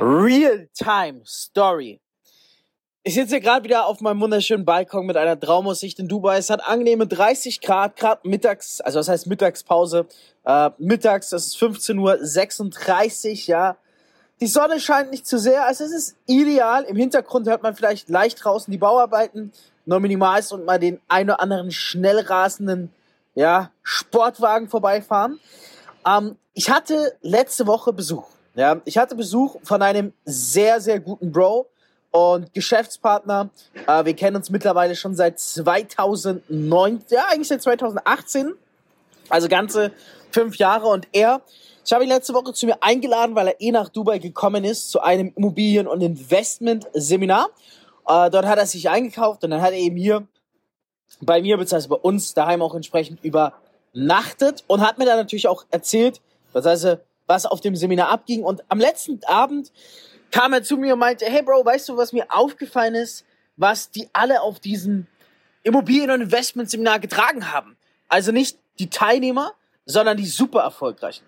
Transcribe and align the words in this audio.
Real-Time 0.00 1.22
Story. 1.26 2.00
Ich 3.02 3.14
sitze 3.14 3.30
hier 3.30 3.40
gerade 3.40 3.64
wieder 3.64 3.86
auf 3.86 4.00
meinem 4.00 4.20
wunderschönen 4.20 4.64
Balkon 4.64 5.06
mit 5.06 5.16
einer 5.16 5.38
Traumaussicht 5.38 5.98
in 5.98 6.06
Dubai. 6.06 6.38
Es 6.38 6.50
hat 6.50 6.64
angenehme 6.64 7.08
30 7.08 7.60
Grad, 7.60 7.96
gerade 7.96 8.28
mittags, 8.28 8.80
also 8.80 9.00
das 9.00 9.08
heißt 9.08 9.26
Mittagspause. 9.26 10.06
Äh, 10.44 10.70
mittags, 10.78 11.30
das 11.30 11.48
ist 11.48 11.56
15.36 11.56 13.30
Uhr, 13.30 13.46
ja. 13.46 13.76
Die 14.40 14.46
Sonne 14.46 14.78
scheint 14.78 15.10
nicht 15.10 15.26
zu 15.26 15.36
sehr, 15.36 15.64
also 15.66 15.82
es 15.82 15.90
ist 15.90 16.16
ideal. 16.26 16.84
Im 16.84 16.94
Hintergrund 16.94 17.48
hört 17.48 17.64
man 17.64 17.74
vielleicht 17.74 18.08
leicht 18.08 18.44
draußen 18.44 18.70
die 18.70 18.78
Bauarbeiten, 18.78 19.52
nur 19.84 19.98
minimal 19.98 20.40
und 20.52 20.64
mal 20.64 20.78
den 20.78 21.00
ein 21.08 21.28
oder 21.28 21.40
anderen 21.40 21.72
schnell 21.72 22.20
rasenden, 22.20 22.92
ja, 23.34 23.72
Sportwagen 23.82 24.68
vorbeifahren. 24.68 25.40
Ähm, 26.06 26.36
ich 26.54 26.70
hatte 26.70 27.16
letzte 27.20 27.66
Woche 27.66 27.92
Besuch. 27.92 28.37
Ja, 28.58 28.82
ich 28.84 28.98
hatte 28.98 29.14
Besuch 29.14 29.54
von 29.62 29.82
einem 29.82 30.12
sehr, 30.24 30.80
sehr 30.80 30.98
guten 30.98 31.30
Bro 31.30 31.68
und 32.10 32.52
Geschäftspartner. 32.52 33.50
Äh, 33.86 34.04
wir 34.04 34.16
kennen 34.16 34.34
uns 34.34 34.50
mittlerweile 34.50 34.96
schon 34.96 35.14
seit 35.14 35.38
2009, 35.38 37.04
ja, 37.08 37.26
eigentlich 37.28 37.46
seit 37.46 37.62
2018. 37.62 38.54
Also 39.28 39.46
ganze 39.46 39.92
fünf 40.32 40.56
Jahre 40.56 40.88
und 40.88 41.06
er, 41.12 41.40
ich 41.86 41.92
habe 41.92 42.02
ihn 42.02 42.08
letzte 42.08 42.34
Woche 42.34 42.52
zu 42.52 42.66
mir 42.66 42.82
eingeladen, 42.82 43.36
weil 43.36 43.46
er 43.46 43.60
eh 43.60 43.70
nach 43.70 43.90
Dubai 43.90 44.18
gekommen 44.18 44.64
ist 44.64 44.90
zu 44.90 45.02
einem 45.02 45.32
Immobilien- 45.36 45.86
und 45.86 46.00
Investment-Seminar. 46.00 47.50
Äh, 48.08 48.28
dort 48.28 48.46
hat 48.46 48.58
er 48.58 48.66
sich 48.66 48.90
eingekauft 48.90 49.44
und 49.44 49.50
dann 49.50 49.62
hat 49.62 49.70
er 49.70 49.78
eben 49.78 49.96
hier 49.96 50.26
bei 51.20 51.40
mir, 51.40 51.58
beziehungsweise 51.58 51.90
bei 51.90 51.94
uns 52.02 52.34
daheim 52.34 52.62
auch 52.62 52.74
entsprechend 52.74 53.20
übernachtet 53.22 54.64
und 54.66 54.80
hat 54.80 54.98
mir 54.98 55.04
dann 55.04 55.18
natürlich 55.18 55.46
auch 55.46 55.64
erzählt, 55.70 56.20
was 56.52 56.66
heißt, 56.66 56.98
was 57.28 57.46
auf 57.46 57.60
dem 57.60 57.76
Seminar 57.76 58.08
abging. 58.08 58.42
Und 58.42 58.64
am 58.68 58.80
letzten 58.80 59.20
Abend 59.24 59.70
kam 60.32 60.52
er 60.52 60.64
zu 60.64 60.76
mir 60.76 60.94
und 60.94 60.98
meinte, 60.98 61.26
hey 61.26 61.42
Bro, 61.42 61.64
weißt 61.64 61.88
du, 61.88 61.96
was 61.96 62.12
mir 62.12 62.26
aufgefallen 62.30 62.96
ist, 62.96 63.24
was 63.56 63.90
die 63.90 64.08
alle 64.12 64.40
auf 64.40 64.58
diesem 64.58 65.06
Immobilien- 65.62 66.10
und 66.10 66.22
Investmentseminar 66.22 66.98
getragen 66.98 67.52
haben? 67.52 67.76
Also 68.08 68.32
nicht 68.32 68.58
die 68.78 68.90
Teilnehmer, 68.90 69.52
sondern 69.84 70.16
die 70.16 70.26
super 70.26 70.62
erfolgreichen. 70.62 71.24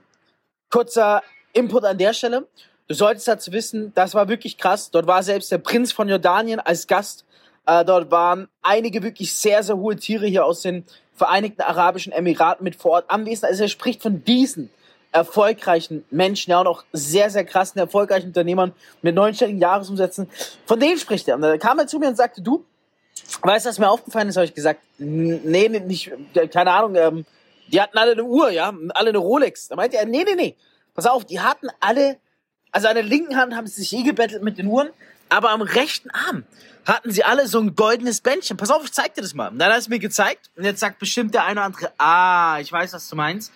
Kurzer 0.70 1.22
Input 1.52 1.84
an 1.84 1.98
der 1.98 2.12
Stelle. 2.12 2.46
Du 2.88 2.94
solltest 2.94 3.28
dazu 3.28 3.52
wissen, 3.52 3.92
das 3.94 4.14
war 4.14 4.28
wirklich 4.28 4.56
krass. 4.56 4.90
Dort 4.90 5.06
war 5.06 5.22
selbst 5.22 5.52
der 5.52 5.58
Prinz 5.58 5.92
von 5.92 6.08
Jordanien 6.08 6.60
als 6.60 6.86
Gast. 6.86 7.24
Äh, 7.66 7.84
dort 7.84 8.10
waren 8.10 8.48
einige 8.62 9.02
wirklich 9.02 9.32
sehr, 9.34 9.62
sehr 9.62 9.76
hohe 9.76 9.96
Tiere 9.96 10.26
hier 10.26 10.44
aus 10.44 10.62
den 10.62 10.84
Vereinigten 11.14 11.60
Arabischen 11.62 12.12
Emiraten 12.12 12.64
mit 12.64 12.76
vor 12.76 12.92
Ort 12.92 13.10
anwesend. 13.10 13.50
Also 13.50 13.64
er 13.64 13.68
spricht 13.68 14.00
von 14.00 14.24
diesen 14.24 14.70
erfolgreichen 15.12 16.04
Menschen, 16.10 16.50
ja, 16.50 16.60
und 16.60 16.66
auch 16.66 16.84
sehr, 16.92 17.30
sehr 17.30 17.44
krassen, 17.44 17.78
erfolgreichen 17.80 18.28
Unternehmern 18.28 18.72
mit 19.02 19.14
neunstelligen 19.14 19.60
Jahresumsätzen. 19.60 20.28
Von 20.66 20.78
denen 20.78 20.98
spricht 20.98 21.28
er. 21.28 21.36
Und 21.36 21.42
da 21.42 21.56
kam 21.58 21.78
er 21.78 21.86
zu 21.86 21.98
mir 21.98 22.08
und 22.08 22.16
sagte, 22.16 22.42
du, 22.42 22.64
weißt 23.42 23.66
du, 23.66 23.70
was 23.70 23.78
mir 23.78 23.90
aufgefallen 23.90 24.28
ist? 24.28 24.36
Habe 24.36 24.46
ich 24.46 24.54
gesagt, 24.54 24.80
nee, 24.98 25.68
nicht, 25.68 26.12
keine 26.52 26.72
Ahnung, 26.72 26.94
ähm, 26.94 27.24
die 27.68 27.80
hatten 27.80 27.98
alle 27.98 28.12
eine 28.12 28.24
Uhr, 28.24 28.50
ja, 28.50 28.72
alle 28.94 29.10
eine 29.10 29.18
Rolex. 29.18 29.68
Da 29.68 29.76
meinte 29.76 29.96
er, 29.96 30.06
nee, 30.06 30.24
nee, 30.24 30.34
nee, 30.34 30.56
pass 30.94 31.06
auf, 31.06 31.24
die 31.24 31.40
hatten 31.40 31.68
alle, 31.80 32.18
also 32.72 32.88
an 32.88 32.94
der 32.94 33.04
linken 33.04 33.36
Hand 33.36 33.54
haben 33.54 33.66
sie 33.66 33.82
sich 33.82 33.92
eh 33.92 34.02
gebettelt 34.02 34.42
mit 34.42 34.58
den 34.58 34.66
Uhren, 34.66 34.90
aber 35.28 35.50
am 35.50 35.62
rechten 35.62 36.10
Arm 36.10 36.44
hatten 36.86 37.12
sie 37.12 37.24
alle 37.24 37.46
so 37.46 37.60
ein 37.60 37.74
goldenes 37.74 38.20
Bändchen. 38.20 38.56
Pass 38.56 38.70
auf, 38.70 38.84
ich 38.84 38.92
zeig 38.92 39.14
dir 39.14 39.22
das 39.22 39.34
mal. 39.34 39.48
Und 39.48 39.58
dann 39.58 39.68
hat 39.68 39.76
er 39.76 39.78
es 39.78 39.88
mir 39.88 39.98
gezeigt 39.98 40.50
und 40.56 40.64
jetzt 40.64 40.80
sagt 40.80 40.98
bestimmt 40.98 41.34
der 41.34 41.44
eine 41.44 41.60
oder 41.60 41.66
andere, 41.66 41.92
ah, 41.98 42.58
ich 42.60 42.72
weiß, 42.72 42.92
was 42.92 43.08
du 43.08 43.16
meinst. 43.16 43.52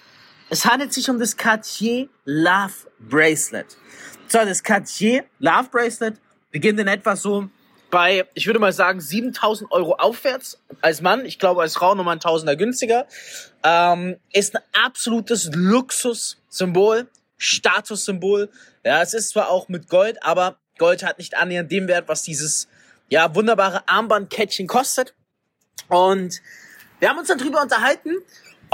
Es 0.50 0.67
handelt 0.67 0.92
sich 0.92 1.09
um 1.09 1.19
das 1.19 1.37
Cartier 1.37 2.09
Love 2.25 2.75
Bracelet. 2.98 3.77
So, 4.28 4.39
das 4.39 4.62
Cartier 4.62 5.25
Love 5.39 5.69
Bracelet 5.70 6.17
beginnt 6.51 6.78
in 6.78 6.89
etwa 6.89 7.17
so 7.17 7.48
bei, 7.91 8.27
ich 8.34 8.47
würde 8.47 8.59
mal 8.59 8.73
sagen, 8.73 9.01
7000 9.01 9.70
Euro 9.70 9.95
aufwärts 9.95 10.59
als 10.81 11.01
Mann. 11.01 11.25
Ich 11.25 11.39
glaube, 11.39 11.62
als 11.62 11.75
Frau 11.75 11.95
nochmal 11.95 12.17
ein 12.17 12.20
Tausender 12.20 12.56
günstiger. 12.56 13.07
Ähm, 13.63 14.17
ist 14.33 14.57
ein 14.57 14.63
absolutes 14.85 15.51
Luxussymbol, 15.55 17.08
Statussymbol. 17.39 18.51
Ja, 18.85 19.01
es 19.01 19.14
ist 19.14 19.30
zwar 19.30 19.48
auch 19.48 19.68
mit 19.68 19.89
Gold, 19.89 20.23
aber 20.23 20.58
Gold 20.79 21.05
hat 21.05 21.18
nicht 21.18 21.36
annähernd 21.36 21.70
den 21.70 21.89
Wert, 21.89 22.08
was 22.08 22.23
dieses, 22.23 22.68
ja, 23.08 23.35
wunderbare 23.35 23.89
Armbandkettchen 23.89 24.67
kostet. 24.67 25.14
Und 25.89 26.42
wir 26.98 27.08
haben 27.08 27.18
uns 27.18 27.29
dann 27.29 27.39
drüber 27.39 27.63
unterhalten 27.63 28.11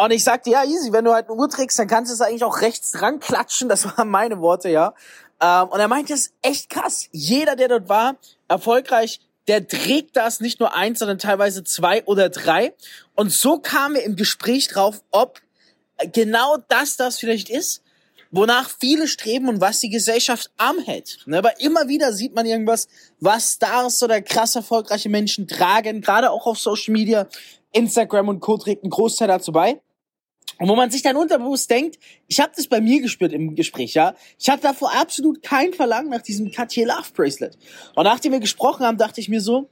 und 0.05 0.11
ich 0.12 0.25
sagte, 0.25 0.50
ja, 0.50 0.65
easy, 0.65 0.93
wenn 0.93 1.05
du 1.05 1.12
halt 1.12 1.28
eine 1.28 1.38
Uhr 1.38 1.49
trägst, 1.49 1.78
dann 1.78 1.87
kannst 1.87 2.11
du 2.11 2.15
es 2.15 2.21
eigentlich 2.21 2.44
auch 2.44 2.61
rechts 2.61 2.93
dran 2.93 3.21
klatschen. 3.21 3.69
Das 3.69 3.84
waren 3.84 4.09
meine 4.09 4.41
Worte, 4.41 4.71
ja. 4.71 4.94
Ähm, 5.41 5.69
und 5.69 5.81
er 5.81 5.88
meinte, 5.88 6.12
das 6.12 6.21
ist 6.21 6.34
echt 6.43 6.71
krass. 6.71 7.09
Jeder, 7.12 7.56
der 7.56 7.69
dort 7.69 7.88
war, 7.88 8.16
erfolgreich, 8.49 9.21
der 9.49 9.66
trägt 9.66 10.16
das 10.16 10.41
nicht 10.41 10.61
nur 10.61 10.75
eins, 10.75 11.00
sondern 11.00 11.19
teilweise 11.19 11.65
zwei 11.65 12.05
oder 12.05 12.28
drei. 12.28 12.75
Und 13.15 13.33
so 13.33 13.59
kamen 13.59 13.97
wir 13.97 14.03
im 14.03 14.16
Gespräch 14.16 14.69
drauf, 14.69 15.03
ob 15.11 15.41
genau 16.12 16.56
das 16.69 16.97
das 16.97 17.19
vielleicht 17.19 17.50
ist, 17.50 17.82
wonach 18.31 18.71
viele 18.78 19.09
streben 19.09 19.49
und 19.49 19.61
was 19.61 19.81
die 19.81 19.91
Gesellschaft 19.91 20.50
arm 20.56 20.78
hält. 20.78 21.19
Ne, 21.27 21.38
aber 21.38 21.61
immer 21.61 21.88
wieder 21.88 22.12
sieht 22.12 22.34
man 22.34 22.47
irgendwas, 22.47 22.88
was 23.19 23.55
Stars 23.55 24.03
oder 24.03 24.22
krass 24.22 24.55
erfolgreiche 24.55 25.09
Menschen 25.09 25.49
tragen, 25.49 26.00
gerade 26.00 26.31
auch 26.31 26.47
auf 26.47 26.59
Social 26.59 26.93
Media, 26.93 27.27
Instagram 27.72 28.28
und 28.28 28.41
Co. 28.41 28.56
trägt 28.56 28.84
einen 28.84 28.91
Großteil 28.91 29.28
dazu 29.28 29.53
bei. 29.53 29.81
Und 30.59 30.69
wo 30.69 30.77
man 30.77 30.91
sich 30.91 31.03
dann 31.03 31.16
unterbewusst 31.16 31.71
denkt, 31.71 31.99
ich 32.27 32.41
habe 32.41 32.53
das 32.55 32.66
bei 32.66 32.81
mir 32.81 33.00
gespürt 33.00 33.33
im 33.33 33.55
Gespräch, 33.55 33.94
ja. 33.94 34.15
Ich 34.38 34.50
hatte 34.50 34.62
davor 34.62 34.93
absolut 34.93 35.43
kein 35.43 35.72
Verlangen 35.72 36.11
nach 36.11 36.22
diesem 36.22 36.50
Cartier 36.50 36.87
Love 36.87 37.12
Bracelet. 37.15 37.56
Und 37.94 38.05
nachdem 38.05 38.33
wir 38.33 38.41
gesprochen 38.41 38.84
haben, 38.84 38.99
dachte 38.99 39.21
ich 39.21 39.28
mir 39.28 39.41
so, 39.41 39.69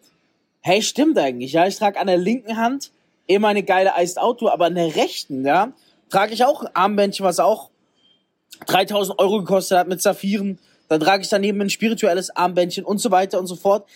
hey, 0.61 0.81
stimmt 0.81 1.19
eigentlich, 1.19 1.53
ja. 1.53 1.67
Ich 1.67 1.77
trage 1.77 2.01
an 2.01 2.07
der 2.07 2.17
linken 2.17 2.57
Hand 2.57 2.91
immer 3.27 3.49
eine 3.49 3.63
geile 3.63 3.93
Iced 3.99 4.19
Auto, 4.19 4.49
aber 4.49 4.67
an 4.67 4.75
der 4.75 4.97
rechten, 4.97 5.45
ja, 5.45 5.73
trage 6.09 6.33
ich 6.33 6.45
auch 6.45 6.63
ein 6.63 6.75
Armbändchen, 6.75 7.25
was 7.25 7.39
auch 7.39 7.71
3000 8.67 9.19
Euro 9.19 9.39
gekostet 9.41 9.79
hat 9.79 9.89
mit 9.89 10.03
Saphiren. 10.03 10.59
Dann 10.89 11.01
trage 11.01 11.23
ich 11.23 11.29
daneben 11.29 11.61
ein 11.61 11.71
spirituelles 11.71 12.31
Armbändchen 12.35 12.85
und 12.85 12.99
so 12.99 13.11
weiter 13.11 13.39
und 13.39 13.47
so 13.47 13.57
fort. 13.57 13.87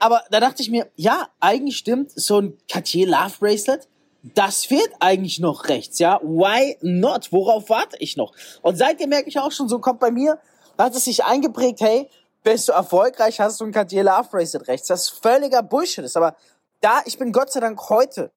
Aber 0.00 0.22
da 0.30 0.40
dachte 0.40 0.62
ich 0.62 0.70
mir, 0.70 0.90
ja, 0.96 1.28
eigentlich 1.38 1.76
stimmt, 1.76 2.10
so 2.10 2.40
ein 2.40 2.58
Cartier 2.68 3.06
Love 3.06 3.34
Bracelet, 3.38 3.86
das 4.22 4.64
fehlt 4.64 4.90
eigentlich 5.00 5.40
noch 5.40 5.68
rechts, 5.68 5.98
ja. 5.98 6.20
Why 6.22 6.78
not? 6.80 7.32
Worauf 7.32 7.68
warte 7.70 7.96
ich 7.98 8.16
noch? 8.16 8.32
Und 8.62 8.76
seitdem 8.76 9.10
merke 9.10 9.28
ich 9.28 9.38
auch 9.38 9.50
schon, 9.50 9.68
so 9.68 9.78
kommt 9.80 10.00
bei 10.00 10.10
mir, 10.10 10.38
hat 10.78 10.94
es 10.94 11.04
sich 11.04 11.24
eingeprägt, 11.24 11.80
hey, 11.80 12.08
bist 12.42 12.68
du 12.68 12.72
erfolgreich, 12.72 13.40
hast 13.40 13.60
du 13.60 13.64
ein 13.64 13.72
Cartier 13.72 14.04
Love 14.04 14.28
Bracelet 14.30 14.68
rechts. 14.68 14.88
Das 14.88 15.02
ist 15.02 15.22
völliger 15.22 15.62
Bullshit. 15.62 16.04
Aber 16.16 16.36
da, 16.80 17.00
ich 17.04 17.18
bin 17.18 17.32
Gott 17.32 17.52
sei 17.52 17.60
Dank 17.60 17.78
heute, 17.88 18.32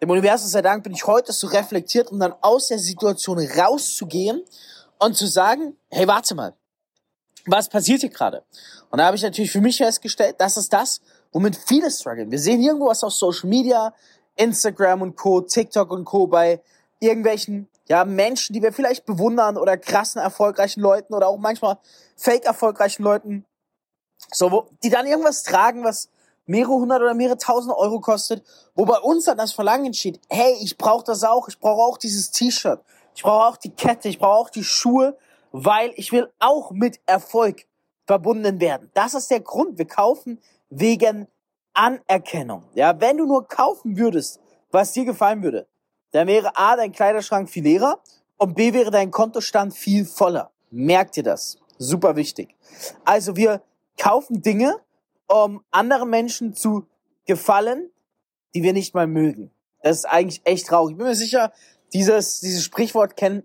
dem 0.00 0.10
Universum 0.10 0.48
sei 0.48 0.62
Dank, 0.62 0.84
bin 0.84 0.92
ich 0.92 1.06
heute 1.06 1.32
so 1.32 1.46
reflektiert, 1.46 2.10
um 2.10 2.18
dann 2.18 2.34
aus 2.40 2.68
der 2.68 2.78
Situation 2.78 3.38
rauszugehen 3.38 4.44
und 4.98 5.16
zu 5.16 5.26
sagen, 5.26 5.76
hey, 5.90 6.06
warte 6.06 6.34
mal, 6.34 6.54
was 7.46 7.68
passiert 7.68 8.00
hier 8.00 8.10
gerade? 8.10 8.42
Und 8.90 8.98
da 8.98 9.06
habe 9.06 9.16
ich 9.16 9.22
natürlich 9.22 9.52
für 9.52 9.60
mich 9.60 9.78
festgestellt, 9.78 10.36
das 10.38 10.56
ist 10.56 10.72
das, 10.72 11.00
womit 11.32 11.56
viele 11.56 11.90
strugglen. 11.90 12.30
Wir 12.30 12.38
sehen 12.38 12.60
irgendwo 12.60 12.86
was 12.86 13.04
auf 13.04 13.12
Social 13.12 13.48
Media, 13.48 13.94
Instagram 14.36 15.02
und 15.02 15.16
Co., 15.16 15.40
TikTok 15.40 15.90
und 15.90 16.04
Co. 16.04 16.26
bei 16.26 16.60
irgendwelchen 17.00 17.68
ja, 17.88 18.04
Menschen, 18.04 18.52
die 18.52 18.62
wir 18.62 18.72
vielleicht 18.72 19.06
bewundern 19.06 19.56
oder 19.56 19.76
krassen, 19.76 20.20
erfolgreichen 20.20 20.80
Leuten 20.80 21.14
oder 21.14 21.28
auch 21.28 21.38
manchmal 21.38 21.78
fake 22.16 22.44
erfolgreichen 22.44 23.02
Leuten, 23.02 23.44
so, 24.32 24.50
wo, 24.50 24.66
die 24.82 24.90
dann 24.90 25.06
irgendwas 25.06 25.42
tragen, 25.42 25.84
was 25.84 26.08
mehrere 26.46 26.74
hundert 26.74 27.02
oder 27.02 27.14
mehrere 27.14 27.38
tausend 27.38 27.74
Euro 27.76 28.00
kostet, 28.00 28.44
wo 28.74 28.84
bei 28.84 28.98
uns 28.98 29.24
dann 29.24 29.36
das 29.36 29.52
Verlangen 29.52 29.94
steht, 29.94 30.20
hey, 30.30 30.56
ich 30.60 30.76
brauche 30.78 31.04
das 31.04 31.22
auch, 31.24 31.48
ich 31.48 31.58
brauche 31.58 31.82
auch 31.82 31.98
dieses 31.98 32.30
T-Shirt, 32.30 32.80
ich 33.14 33.22
brauche 33.22 33.46
auch 33.46 33.56
die 33.56 33.70
Kette, 33.70 34.08
ich 34.08 34.18
brauche 34.18 34.38
auch 34.38 34.50
die 34.50 34.64
Schuhe, 34.64 35.16
weil 35.52 35.92
ich 35.96 36.12
will 36.12 36.30
auch 36.38 36.70
mit 36.70 37.00
Erfolg 37.06 37.66
verbunden 38.06 38.60
werden. 38.60 38.90
Das 38.94 39.14
ist 39.14 39.30
der 39.30 39.40
Grund. 39.40 39.78
Wir 39.78 39.86
kaufen 39.86 40.40
wegen 40.70 41.26
Anerkennung. 41.76 42.64
Ja, 42.74 43.00
wenn 43.00 43.18
du 43.18 43.26
nur 43.26 43.46
kaufen 43.46 43.96
würdest, 43.96 44.40
was 44.70 44.92
dir 44.92 45.04
gefallen 45.04 45.42
würde, 45.42 45.66
dann 46.12 46.26
wäre 46.26 46.56
A, 46.56 46.76
dein 46.76 46.92
Kleiderschrank 46.92 47.50
viel 47.50 47.64
leerer 47.64 48.00
und 48.36 48.54
B, 48.54 48.72
wäre 48.72 48.90
dein 48.90 49.10
Kontostand 49.10 49.74
viel 49.74 50.04
voller. 50.04 50.50
Merkt 50.70 51.16
dir 51.16 51.22
das. 51.22 51.58
Super 51.78 52.16
wichtig. 52.16 52.54
Also 53.04 53.36
wir 53.36 53.62
kaufen 53.98 54.42
Dinge, 54.42 54.80
um 55.26 55.62
anderen 55.70 56.10
Menschen 56.10 56.54
zu 56.54 56.86
gefallen, 57.26 57.90
die 58.54 58.62
wir 58.62 58.72
nicht 58.72 58.94
mal 58.94 59.06
mögen. 59.06 59.50
Das 59.82 59.98
ist 59.98 60.04
eigentlich 60.06 60.40
echt 60.44 60.66
traurig. 60.66 60.92
Ich 60.92 60.98
bin 60.98 61.06
mir 61.06 61.14
sicher, 61.14 61.52
dieses, 61.92 62.40
dieses 62.40 62.64
Sprichwort 62.64 63.16
kennen, 63.16 63.42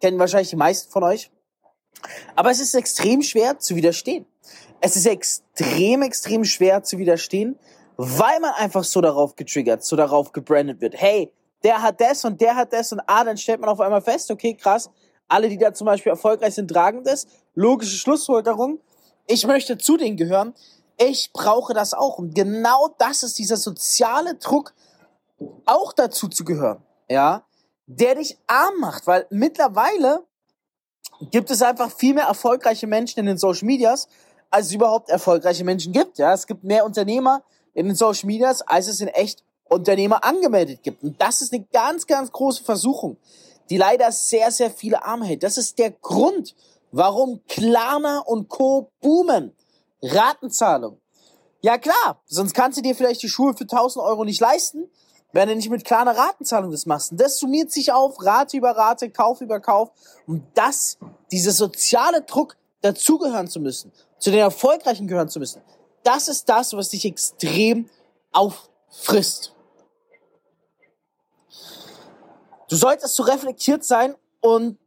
kennen 0.00 0.18
wahrscheinlich 0.18 0.50
die 0.50 0.56
meisten 0.56 0.90
von 0.90 1.04
euch. 1.04 1.30
Aber 2.34 2.50
es 2.50 2.60
ist 2.60 2.74
extrem 2.74 3.22
schwer 3.22 3.58
zu 3.58 3.76
widerstehen. 3.76 4.26
Es 4.84 4.96
ist 4.96 5.06
extrem, 5.06 6.02
extrem 6.02 6.44
schwer 6.44 6.82
zu 6.82 6.98
widerstehen, 6.98 7.56
weil 7.96 8.40
man 8.40 8.50
einfach 8.54 8.82
so 8.82 9.00
darauf 9.00 9.36
getriggert, 9.36 9.84
so 9.84 9.94
darauf 9.94 10.32
gebrandet 10.32 10.80
wird. 10.80 11.00
Hey, 11.00 11.32
der 11.62 11.82
hat 11.82 12.00
das 12.00 12.24
und 12.24 12.40
der 12.40 12.56
hat 12.56 12.72
das 12.72 12.92
und 12.92 13.00
ah, 13.06 13.22
dann 13.22 13.36
stellt 13.36 13.60
man 13.60 13.70
auf 13.70 13.80
einmal 13.80 14.02
fest, 14.02 14.32
okay, 14.32 14.54
krass, 14.54 14.90
alle, 15.28 15.48
die 15.48 15.56
da 15.56 15.72
zum 15.72 15.84
Beispiel 15.84 16.10
erfolgreich 16.10 16.54
sind, 16.54 16.68
tragen 16.68 17.04
das. 17.04 17.28
Logische 17.54 17.96
Schlussfolgerung. 17.96 18.80
Ich 19.28 19.46
möchte 19.46 19.78
zu 19.78 19.96
denen 19.96 20.16
gehören. 20.16 20.52
Ich 20.98 21.30
brauche 21.32 21.74
das 21.74 21.94
auch. 21.94 22.18
Und 22.18 22.34
genau 22.34 22.88
das 22.98 23.22
ist 23.22 23.38
dieser 23.38 23.56
soziale 23.56 24.34
Druck, 24.34 24.74
auch 25.64 25.92
dazu 25.92 26.26
zu 26.26 26.44
gehören. 26.44 26.82
Ja, 27.08 27.44
der 27.86 28.16
dich 28.16 28.36
arm 28.48 28.80
macht, 28.80 29.06
weil 29.06 29.26
mittlerweile 29.30 30.24
gibt 31.30 31.50
es 31.50 31.62
einfach 31.62 31.92
viel 31.92 32.14
mehr 32.14 32.24
erfolgreiche 32.24 32.88
Menschen 32.88 33.20
in 33.20 33.26
den 33.26 33.38
Social 33.38 33.66
Medias, 33.66 34.08
als 34.52 34.66
es 34.66 34.72
überhaupt 34.72 35.08
erfolgreiche 35.08 35.64
Menschen 35.64 35.92
gibt. 35.92 36.18
Ja, 36.18 36.32
es 36.32 36.46
gibt 36.46 36.62
mehr 36.62 36.84
Unternehmer 36.84 37.42
in 37.74 37.86
den 37.86 37.96
Social 37.96 38.26
Medias, 38.26 38.62
als 38.62 38.86
es 38.86 39.00
in 39.00 39.08
echt 39.08 39.42
Unternehmer 39.68 40.22
angemeldet 40.24 40.82
gibt. 40.82 41.02
Und 41.02 41.20
das 41.20 41.40
ist 41.40 41.52
eine 41.52 41.64
ganz, 41.72 42.06
ganz 42.06 42.30
große 42.30 42.62
Versuchung, 42.62 43.16
die 43.70 43.78
leider 43.78 44.12
sehr, 44.12 44.50
sehr 44.50 44.70
viele 44.70 45.04
arm 45.04 45.22
hält. 45.22 45.42
Das 45.42 45.56
ist 45.56 45.78
der 45.78 45.90
Grund, 45.90 46.54
warum 46.90 47.40
Klarna 47.48 48.18
und 48.18 48.48
Co. 48.48 48.90
boomen. 49.00 49.56
Ratenzahlung. 50.02 50.98
Ja 51.62 51.78
klar, 51.78 52.20
sonst 52.26 52.54
kannst 52.54 52.76
du 52.76 52.82
dir 52.82 52.94
vielleicht 52.94 53.22
die 53.22 53.28
Schuhe 53.28 53.54
für 53.54 53.64
1000 53.64 54.04
Euro 54.04 54.24
nicht 54.24 54.40
leisten, 54.40 54.90
wenn 55.32 55.48
du 55.48 55.54
nicht 55.54 55.70
mit 55.70 55.84
kleiner 55.84 56.16
Ratenzahlung 56.16 56.72
das 56.72 56.86
machst. 56.86 57.12
Und 57.12 57.20
das 57.20 57.38
summiert 57.38 57.70
sich 57.70 57.92
auf, 57.92 58.16
Rate 58.22 58.56
über 58.56 58.72
Rate, 58.72 59.10
Kauf 59.10 59.40
über 59.40 59.60
Kauf. 59.60 59.90
Und 60.26 60.42
das, 60.54 60.98
dieser 61.30 61.52
soziale 61.52 62.22
Druck, 62.22 62.56
dazugehören 62.82 63.48
zu 63.48 63.60
müssen, 63.60 63.92
zu 64.22 64.30
den 64.30 64.38
Erfolgreichen 64.38 65.08
gehören 65.08 65.28
zu 65.28 65.40
müssen, 65.40 65.62
das 66.04 66.28
ist 66.28 66.48
das, 66.48 66.72
was 66.74 66.90
dich 66.90 67.04
extrem 67.04 67.90
auffrisst. 68.30 69.52
Du 72.68 72.76
solltest 72.76 73.16
so 73.16 73.24
reflektiert 73.24 73.82
sein 73.82 74.14
und 74.40 74.78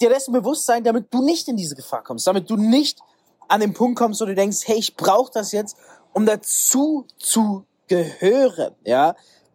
dir 0.00 0.08
dessen 0.08 0.32
bewusst 0.32 0.66
sein, 0.66 0.82
damit 0.82 1.14
du 1.14 1.24
nicht 1.24 1.46
in 1.46 1.56
diese 1.56 1.76
Gefahr 1.76 2.02
kommst, 2.02 2.26
damit 2.26 2.50
du 2.50 2.56
nicht 2.56 2.98
an 3.46 3.60
den 3.60 3.72
Punkt 3.72 3.98
kommst, 3.98 4.20
wo 4.20 4.24
du 4.24 4.34
denkst, 4.34 4.62
hey, 4.64 4.76
ich 4.76 4.96
brauche 4.96 5.30
das 5.32 5.52
jetzt, 5.52 5.76
um 6.12 6.26
dazu 6.26 7.06
zu 7.18 7.64
gehören, 7.86 8.74
ja. 8.84 9.14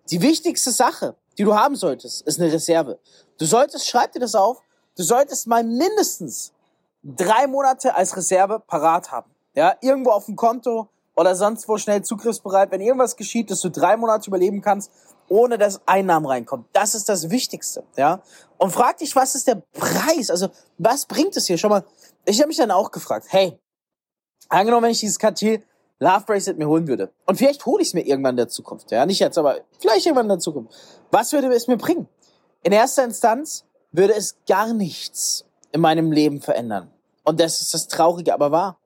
Die 0.10 0.22
wichtigste 0.22 0.72
Sache, 0.72 1.18
die 1.38 1.44
du 1.44 1.54
haben 1.54 1.76
solltest, 1.76 2.22
ist 2.22 2.40
eine 2.40 2.52
Reserve. 2.52 2.98
Du 3.38 3.46
solltest, 3.46 3.88
schreib 3.88 4.14
dir 4.14 4.20
das 4.20 4.36
auf, 4.36 4.62
du 4.96 5.04
solltest 5.04 5.48
mal 5.48 5.66
mindestens 5.66 6.54
drei 7.04 7.48
Monate 7.48 7.96
als 7.96 8.16
Reserve 8.16 8.60
parat 8.60 9.12
haben. 9.12 9.32
Ja, 9.54 9.76
irgendwo 9.82 10.12
auf 10.12 10.26
dem 10.26 10.36
Konto 10.36 10.88
oder 11.16 11.36
sonst 11.36 11.68
wo 11.68 11.78
schnell 11.78 12.04
zugriffsbereit. 12.04 12.72
Wenn 12.72 12.82
irgendwas 12.82 13.16
geschieht, 13.16 13.52
dass 13.52 13.62
du 13.62 13.70
drei 13.70 13.98
Monate 13.98 14.30
überleben 14.30 14.62
kannst, 14.62 14.92
ohne 15.28 15.58
dass 15.58 15.82
Einnahmen 15.88 16.26
reinkommen. 16.26 16.66
Das 16.74 16.96
ist 16.96 17.10
das 17.10 17.30
Wichtigste, 17.30 17.84
ja. 17.98 18.22
Und 18.58 18.72
frag 18.72 18.98
dich, 18.98 19.16
was 19.16 19.36
ist 19.36 19.48
der 19.48 19.56
Preis? 19.74 20.30
Also, 20.30 20.50
was 20.78 21.06
bringt 21.06 21.36
es 21.38 21.48
hier? 21.48 21.58
Schau 21.58 21.70
mal, 21.70 21.86
ich 22.26 22.40
habe 22.40 22.48
mich 22.48 22.58
dann 22.58 22.72
auch 22.72 22.92
gefragt, 22.92 23.28
hey, 23.30 23.58
angenommen, 24.50 24.84
wenn 24.84 24.92
ich 24.92 25.00
dieses 25.00 25.20
Cartier 25.20 25.62
Love 26.00 26.26
Bracelet 26.26 26.58
mir 26.58 26.68
holen 26.68 26.88
würde. 26.88 27.12
Und 27.28 27.38
vielleicht 27.38 27.66
hole 27.66 27.82
ich 27.82 27.90
es 27.90 27.94
mir 27.94 28.02
irgendwann 28.02 28.32
in 28.32 28.38
der 28.38 28.48
Zukunft. 28.48 28.90
Ja, 28.92 29.06
nicht 29.06 29.20
jetzt, 29.20 29.38
aber 29.38 29.60
vielleicht 29.80 30.06
irgendwann 30.06 30.26
in 30.26 30.30
der 30.30 30.40
Zukunft. 30.40 30.74
Was 31.12 31.32
würde 31.32 31.48
es 31.54 31.68
mir 31.68 31.78
bringen? 31.78 32.10
In 32.64 32.72
erster 32.72 33.04
Instanz 33.04 33.66
würde 33.92 34.16
es 34.16 34.36
gar 34.48 34.74
nichts 34.74 35.46
in 35.72 35.82
meinem 35.82 36.12
Leben 36.12 36.42
verändern. 36.42 36.92
Und 37.24 37.40
das 37.40 37.62
ist 37.62 37.74
das 37.74 37.88
Traurige, 37.88 38.34
aber 38.34 38.52
wahr. 38.52 38.80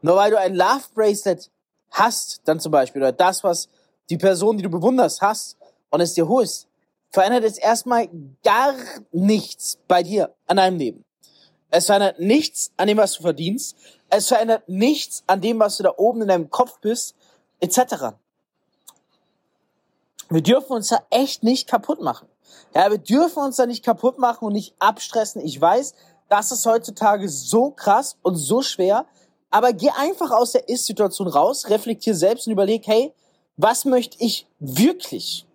Nur 0.00 0.16
weil 0.16 0.30
du 0.30 0.38
ein 0.38 0.54
Love 0.54 0.84
Bracelet 0.94 1.50
hast, 1.90 2.40
dann 2.44 2.60
zum 2.60 2.72
Beispiel, 2.72 3.02
oder 3.02 3.12
das, 3.12 3.44
was 3.44 3.68
die 4.10 4.16
Person, 4.16 4.56
die 4.56 4.62
du 4.62 4.70
bewunderst, 4.70 5.20
hast 5.20 5.56
und 5.90 6.00
es 6.00 6.14
dir 6.14 6.26
holst, 6.26 6.66
verändert 7.10 7.44
es 7.44 7.58
erstmal 7.58 8.08
gar 8.42 8.74
nichts 9.12 9.78
bei 9.86 10.02
dir 10.02 10.34
an 10.46 10.56
deinem 10.56 10.78
Leben. 10.78 11.04
Es 11.70 11.86
verändert 11.86 12.18
nichts 12.18 12.72
an 12.76 12.88
dem, 12.88 12.98
was 12.98 13.14
du 13.14 13.22
verdienst. 13.22 13.76
Es 14.10 14.28
verändert 14.28 14.68
nichts 14.68 15.22
an 15.26 15.40
dem, 15.40 15.58
was 15.58 15.76
du 15.76 15.84
da 15.84 15.94
oben 15.96 16.22
in 16.22 16.28
deinem 16.28 16.50
Kopf 16.50 16.80
bist, 16.80 17.14
etc. 17.60 18.14
Wir 20.28 20.42
dürfen 20.42 20.72
uns 20.72 20.88
da 20.88 21.02
echt 21.10 21.42
nicht 21.42 21.68
kaputt 21.68 22.00
machen. 22.00 22.28
Ja, 22.74 22.90
wir 22.90 22.98
dürfen 22.98 23.42
uns 23.42 23.56
da 23.56 23.66
nicht 23.66 23.84
kaputt 23.84 24.18
machen 24.18 24.46
und 24.46 24.52
nicht 24.54 24.74
abstressen. 24.78 25.44
Ich 25.44 25.60
weiß, 25.60 25.94
das 26.32 26.50
ist 26.50 26.64
heutzutage 26.64 27.28
so 27.28 27.72
krass 27.72 28.16
und 28.22 28.36
so 28.36 28.62
schwer. 28.62 29.04
Aber 29.50 29.74
geh 29.74 29.90
einfach 29.90 30.30
aus 30.30 30.52
der 30.52 30.66
Ist-Situation 30.66 31.28
raus, 31.28 31.68
reflektier 31.68 32.14
selbst 32.14 32.46
und 32.46 32.54
überleg, 32.54 32.86
hey, 32.86 33.12
was 33.58 33.84
möchte 33.84 34.16
ich 34.18 34.46
wirklich? 34.58 35.46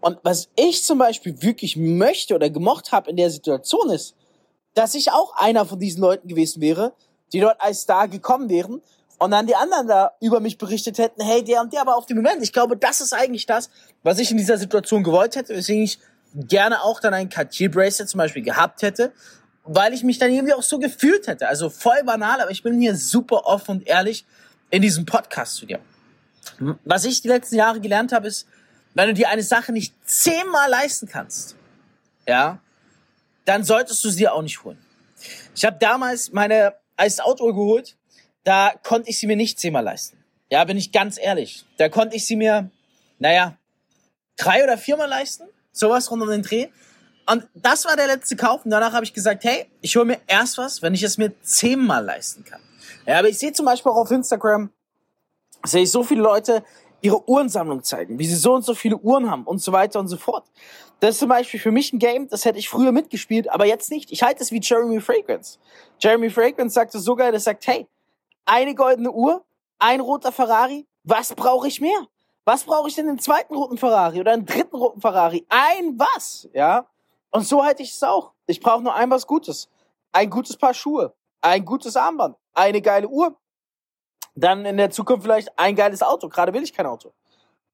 Und 0.00 0.18
was 0.22 0.48
ich 0.54 0.84
zum 0.84 0.98
Beispiel 0.98 1.42
wirklich 1.42 1.76
möchte 1.76 2.36
oder 2.36 2.48
gemocht 2.48 2.92
habe 2.92 3.10
in 3.10 3.16
der 3.16 3.28
Situation 3.28 3.90
ist, 3.90 4.14
dass 4.74 4.94
ich 4.94 5.10
auch 5.10 5.34
einer 5.34 5.66
von 5.66 5.80
diesen 5.80 6.00
Leuten 6.00 6.28
gewesen 6.28 6.60
wäre, 6.60 6.92
die 7.32 7.40
dort 7.40 7.60
als 7.60 7.80
Star 7.80 8.06
gekommen 8.06 8.48
wären 8.48 8.82
und 9.18 9.32
dann 9.32 9.48
die 9.48 9.56
anderen 9.56 9.88
da 9.88 10.12
über 10.20 10.38
mich 10.38 10.58
berichtet 10.58 10.98
hätten, 10.98 11.22
hey, 11.24 11.42
der 11.42 11.60
und 11.60 11.72
der 11.72 11.80
aber 11.80 11.96
auf 11.96 12.06
dem 12.06 12.18
Moment. 12.18 12.40
Ich 12.40 12.52
glaube, 12.52 12.76
das 12.76 13.00
ist 13.00 13.12
eigentlich 13.12 13.46
das, 13.46 13.68
was 14.04 14.20
ich 14.20 14.30
in 14.30 14.36
dieser 14.36 14.58
Situation 14.58 15.02
gewollt 15.02 15.34
hätte, 15.34 15.56
weswegen 15.56 15.82
ich 15.82 15.98
gerne 16.34 16.84
auch 16.84 17.00
dann 17.00 17.14
ein 17.14 17.28
Cartier 17.28 17.68
Bracelet 17.68 18.08
zum 18.08 18.18
Beispiel 18.18 18.44
gehabt 18.44 18.82
hätte, 18.82 19.12
weil 19.64 19.92
ich 19.92 20.02
mich 20.02 20.18
dann 20.18 20.32
irgendwie 20.32 20.54
auch 20.54 20.62
so 20.62 20.78
gefühlt 20.78 21.26
hätte. 21.26 21.48
Also 21.48 21.70
voll 21.70 22.02
banal, 22.04 22.40
aber 22.40 22.50
ich 22.50 22.62
bin 22.62 22.80
hier 22.80 22.96
super 22.96 23.46
offen 23.46 23.78
und 23.78 23.86
ehrlich 23.86 24.24
in 24.70 24.82
diesem 24.82 25.06
Podcast 25.06 25.56
zu 25.56 25.66
dir. 25.66 25.80
Was 26.84 27.04
ich 27.04 27.22
die 27.22 27.28
letzten 27.28 27.56
Jahre 27.56 27.80
gelernt 27.80 28.12
habe, 28.12 28.26
ist, 28.26 28.46
wenn 28.94 29.08
du 29.08 29.14
dir 29.14 29.28
eine 29.28 29.42
Sache 29.42 29.72
nicht 29.72 29.94
zehnmal 30.04 30.68
leisten 30.70 31.08
kannst, 31.08 31.56
ja, 32.26 32.60
dann 33.44 33.64
solltest 33.64 34.04
du 34.04 34.10
sie 34.10 34.28
auch 34.28 34.42
nicht 34.42 34.64
holen. 34.64 34.78
Ich 35.54 35.64
habe 35.64 35.76
damals 35.78 36.32
meine 36.32 36.74
als 36.96 37.20
Auto 37.20 37.46
geholt, 37.46 37.96
da 38.44 38.72
konnte 38.82 39.10
ich 39.10 39.18
sie 39.18 39.26
mir 39.26 39.36
nicht 39.36 39.58
zehnmal 39.58 39.84
leisten. 39.84 40.18
Ja, 40.50 40.64
bin 40.64 40.76
ich 40.76 40.92
ganz 40.92 41.18
ehrlich. 41.18 41.64
Da 41.76 41.88
konnte 41.88 42.16
ich 42.16 42.26
sie 42.26 42.36
mir, 42.36 42.70
naja, 43.18 43.56
drei 44.36 44.64
oder 44.64 44.76
viermal 44.76 45.08
leisten. 45.08 45.44
Sowas 45.72 46.10
rund 46.10 46.22
um 46.22 46.28
den 46.28 46.42
Dreh. 46.42 46.68
Und 47.30 47.48
das 47.54 47.84
war 47.84 47.96
der 47.96 48.08
letzte 48.08 48.34
Kauf. 48.34 48.64
Und 48.64 48.70
danach 48.70 48.92
habe 48.92 49.04
ich 49.04 49.14
gesagt, 49.14 49.44
hey, 49.44 49.70
ich 49.80 49.94
hole 49.96 50.04
mir 50.04 50.18
erst 50.26 50.58
was, 50.58 50.82
wenn 50.82 50.94
ich 50.94 51.02
es 51.02 51.16
mir 51.16 51.32
zehnmal 51.42 52.04
leisten 52.04 52.44
kann. 52.44 52.60
Ja, 53.06 53.18
aber 53.18 53.28
ich 53.28 53.38
sehe 53.38 53.52
zum 53.52 53.66
Beispiel 53.66 53.92
auch 53.92 53.96
auf 53.96 54.10
Instagram, 54.10 54.70
sehe 55.64 55.82
ich 55.82 55.90
so 55.90 56.02
viele 56.02 56.22
Leute 56.22 56.64
ihre 57.02 57.28
Uhrensammlung 57.28 57.82
zeigen, 57.82 58.18
wie 58.18 58.26
sie 58.26 58.34
so 58.34 58.54
und 58.54 58.64
so 58.64 58.74
viele 58.74 58.96
Uhren 58.96 59.30
haben 59.30 59.44
und 59.44 59.62
so 59.62 59.72
weiter 59.72 60.00
und 60.00 60.08
so 60.08 60.16
fort. 60.16 60.44
Das 61.00 61.10
ist 61.10 61.20
zum 61.20 61.28
Beispiel 61.28 61.60
für 61.60 61.70
mich 61.70 61.92
ein 61.92 61.98
Game, 61.98 62.28
das 62.28 62.44
hätte 62.44 62.58
ich 62.58 62.68
früher 62.68 62.92
mitgespielt, 62.92 63.48
aber 63.50 63.64
jetzt 63.64 63.90
nicht. 63.90 64.12
Ich 64.12 64.22
halte 64.22 64.42
es 64.42 64.52
wie 64.52 64.60
Jeremy 64.60 65.00
Fragrance. 65.00 65.58
Jeremy 65.98 66.28
Fragrance 66.28 66.74
sagt 66.74 66.94
es 66.94 67.04
so 67.04 67.16
geil, 67.16 67.32
er 67.32 67.40
sagt, 67.40 67.66
hey, 67.66 67.86
eine 68.44 68.74
goldene 68.74 69.10
Uhr, 69.10 69.42
ein 69.78 70.00
roter 70.00 70.32
Ferrari, 70.32 70.86
was 71.04 71.34
brauche 71.34 71.68
ich 71.68 71.80
mehr? 71.80 72.06
Was 72.44 72.64
brauche 72.64 72.88
ich 72.88 72.96
denn 72.96 73.06
den 73.06 73.18
zweiten 73.18 73.54
roten 73.54 73.78
Ferrari 73.78 74.20
oder 74.20 74.32
einen 74.32 74.44
dritten 74.44 74.76
roten 74.76 75.00
Ferrari? 75.00 75.46
Ein 75.48 75.98
was, 75.98 76.48
ja? 76.52 76.86
Und 77.30 77.46
so 77.46 77.64
halte 77.64 77.82
ich 77.82 77.92
es 77.92 78.02
auch. 78.02 78.32
Ich 78.46 78.60
brauche 78.60 78.82
nur 78.82 78.94
ein 78.94 79.10
was 79.10 79.26
Gutes. 79.26 79.68
Ein 80.12 80.28
gutes 80.30 80.56
Paar 80.56 80.74
Schuhe, 80.74 81.14
ein 81.40 81.64
gutes 81.64 81.96
Armband, 81.96 82.36
eine 82.52 82.82
geile 82.82 83.08
Uhr. 83.08 83.36
Dann 84.34 84.64
in 84.64 84.76
der 84.76 84.90
Zukunft 84.90 85.24
vielleicht 85.24 85.56
ein 85.58 85.76
geiles 85.76 86.02
Auto. 86.02 86.28
Gerade 86.28 86.52
will 86.52 86.62
ich 86.62 86.72
kein 86.72 86.86
Auto. 86.86 87.12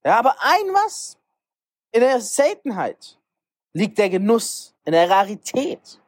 Ja, 0.04 0.18
aber 0.18 0.36
ein 0.40 0.66
was? 0.72 1.16
In 1.92 2.00
der 2.00 2.20
Seltenheit 2.20 3.18
liegt 3.72 3.98
der 3.98 4.10
Genuss, 4.10 4.74
in 4.84 4.92
der 4.92 5.08
Rarität. 5.08 6.00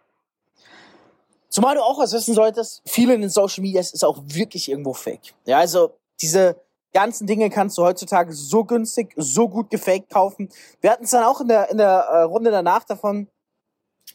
Zumal 1.49 1.77
du 1.77 1.83
auch 1.83 1.99
was 1.99 2.13
wissen 2.13 2.35
solltest, 2.35 2.83
viele 2.87 3.15
in 3.15 3.23
den 3.23 3.31
Social 3.31 3.63
Medias 3.63 3.93
ist 3.93 4.05
auch 4.05 4.19
wirklich 4.23 4.71
irgendwo 4.71 4.93
fake. 4.93 5.35
Ja, 5.47 5.59
also 5.59 5.99
diese 6.21 6.61
ganzen 6.93 7.27
Dinge 7.27 7.49
kannst 7.49 7.79
du 7.79 7.83
heutzutage 7.83 8.33
so 8.33 8.65
günstig, 8.65 9.13
so 9.17 9.49
gut 9.49 9.71
gefaked 9.71 10.11
kaufen. 10.11 10.51
Wir 10.81 10.91
hatten 10.91 11.05
es 11.05 11.11
dann 11.11 11.25
auch 11.25 11.41
in 11.41 11.49
der, 11.49 11.71
in 11.71 11.79
der 11.79 11.89
äh, 11.89 12.23
Runde 12.23 12.51
danach 12.51 12.85
davon, 12.85 13.29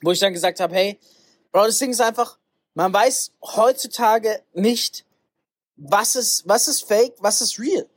wo 0.04 0.12
ich 0.12 0.20
dann 0.20 0.34
gesagt 0.34 0.60
habe, 0.60 0.76
hey, 0.76 1.00
Bro, 1.52 1.66
das 1.66 1.80
Ding 1.80 1.92
ist 1.92 2.02
einfach, 2.02 2.38
man 2.74 2.94
weiß 2.94 3.32
heutzutage 3.42 4.44
nicht, 4.54 5.06
was 5.76 6.16
ist, 6.16 6.48
was 6.48 6.68
ist 6.68 6.84
fake, 6.84 7.16
was 7.20 7.42
ist 7.42 7.60
real 7.60 7.88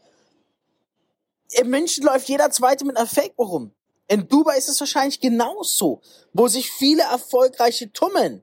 in 1.52 1.70
München 1.70 2.04
läuft 2.04 2.28
jeder 2.28 2.50
Zweite 2.50 2.84
mit 2.84 2.96
einer 2.96 3.06
Fake 3.06 3.34
rum. 3.38 3.72
In 4.08 4.28
Dubai 4.28 4.56
ist 4.56 4.68
es 4.68 4.78
wahrscheinlich 4.80 5.20
genauso, 5.20 6.00
wo 6.32 6.48
sich 6.48 6.70
viele 6.70 7.02
erfolgreiche 7.02 7.92
tummeln. 7.92 8.42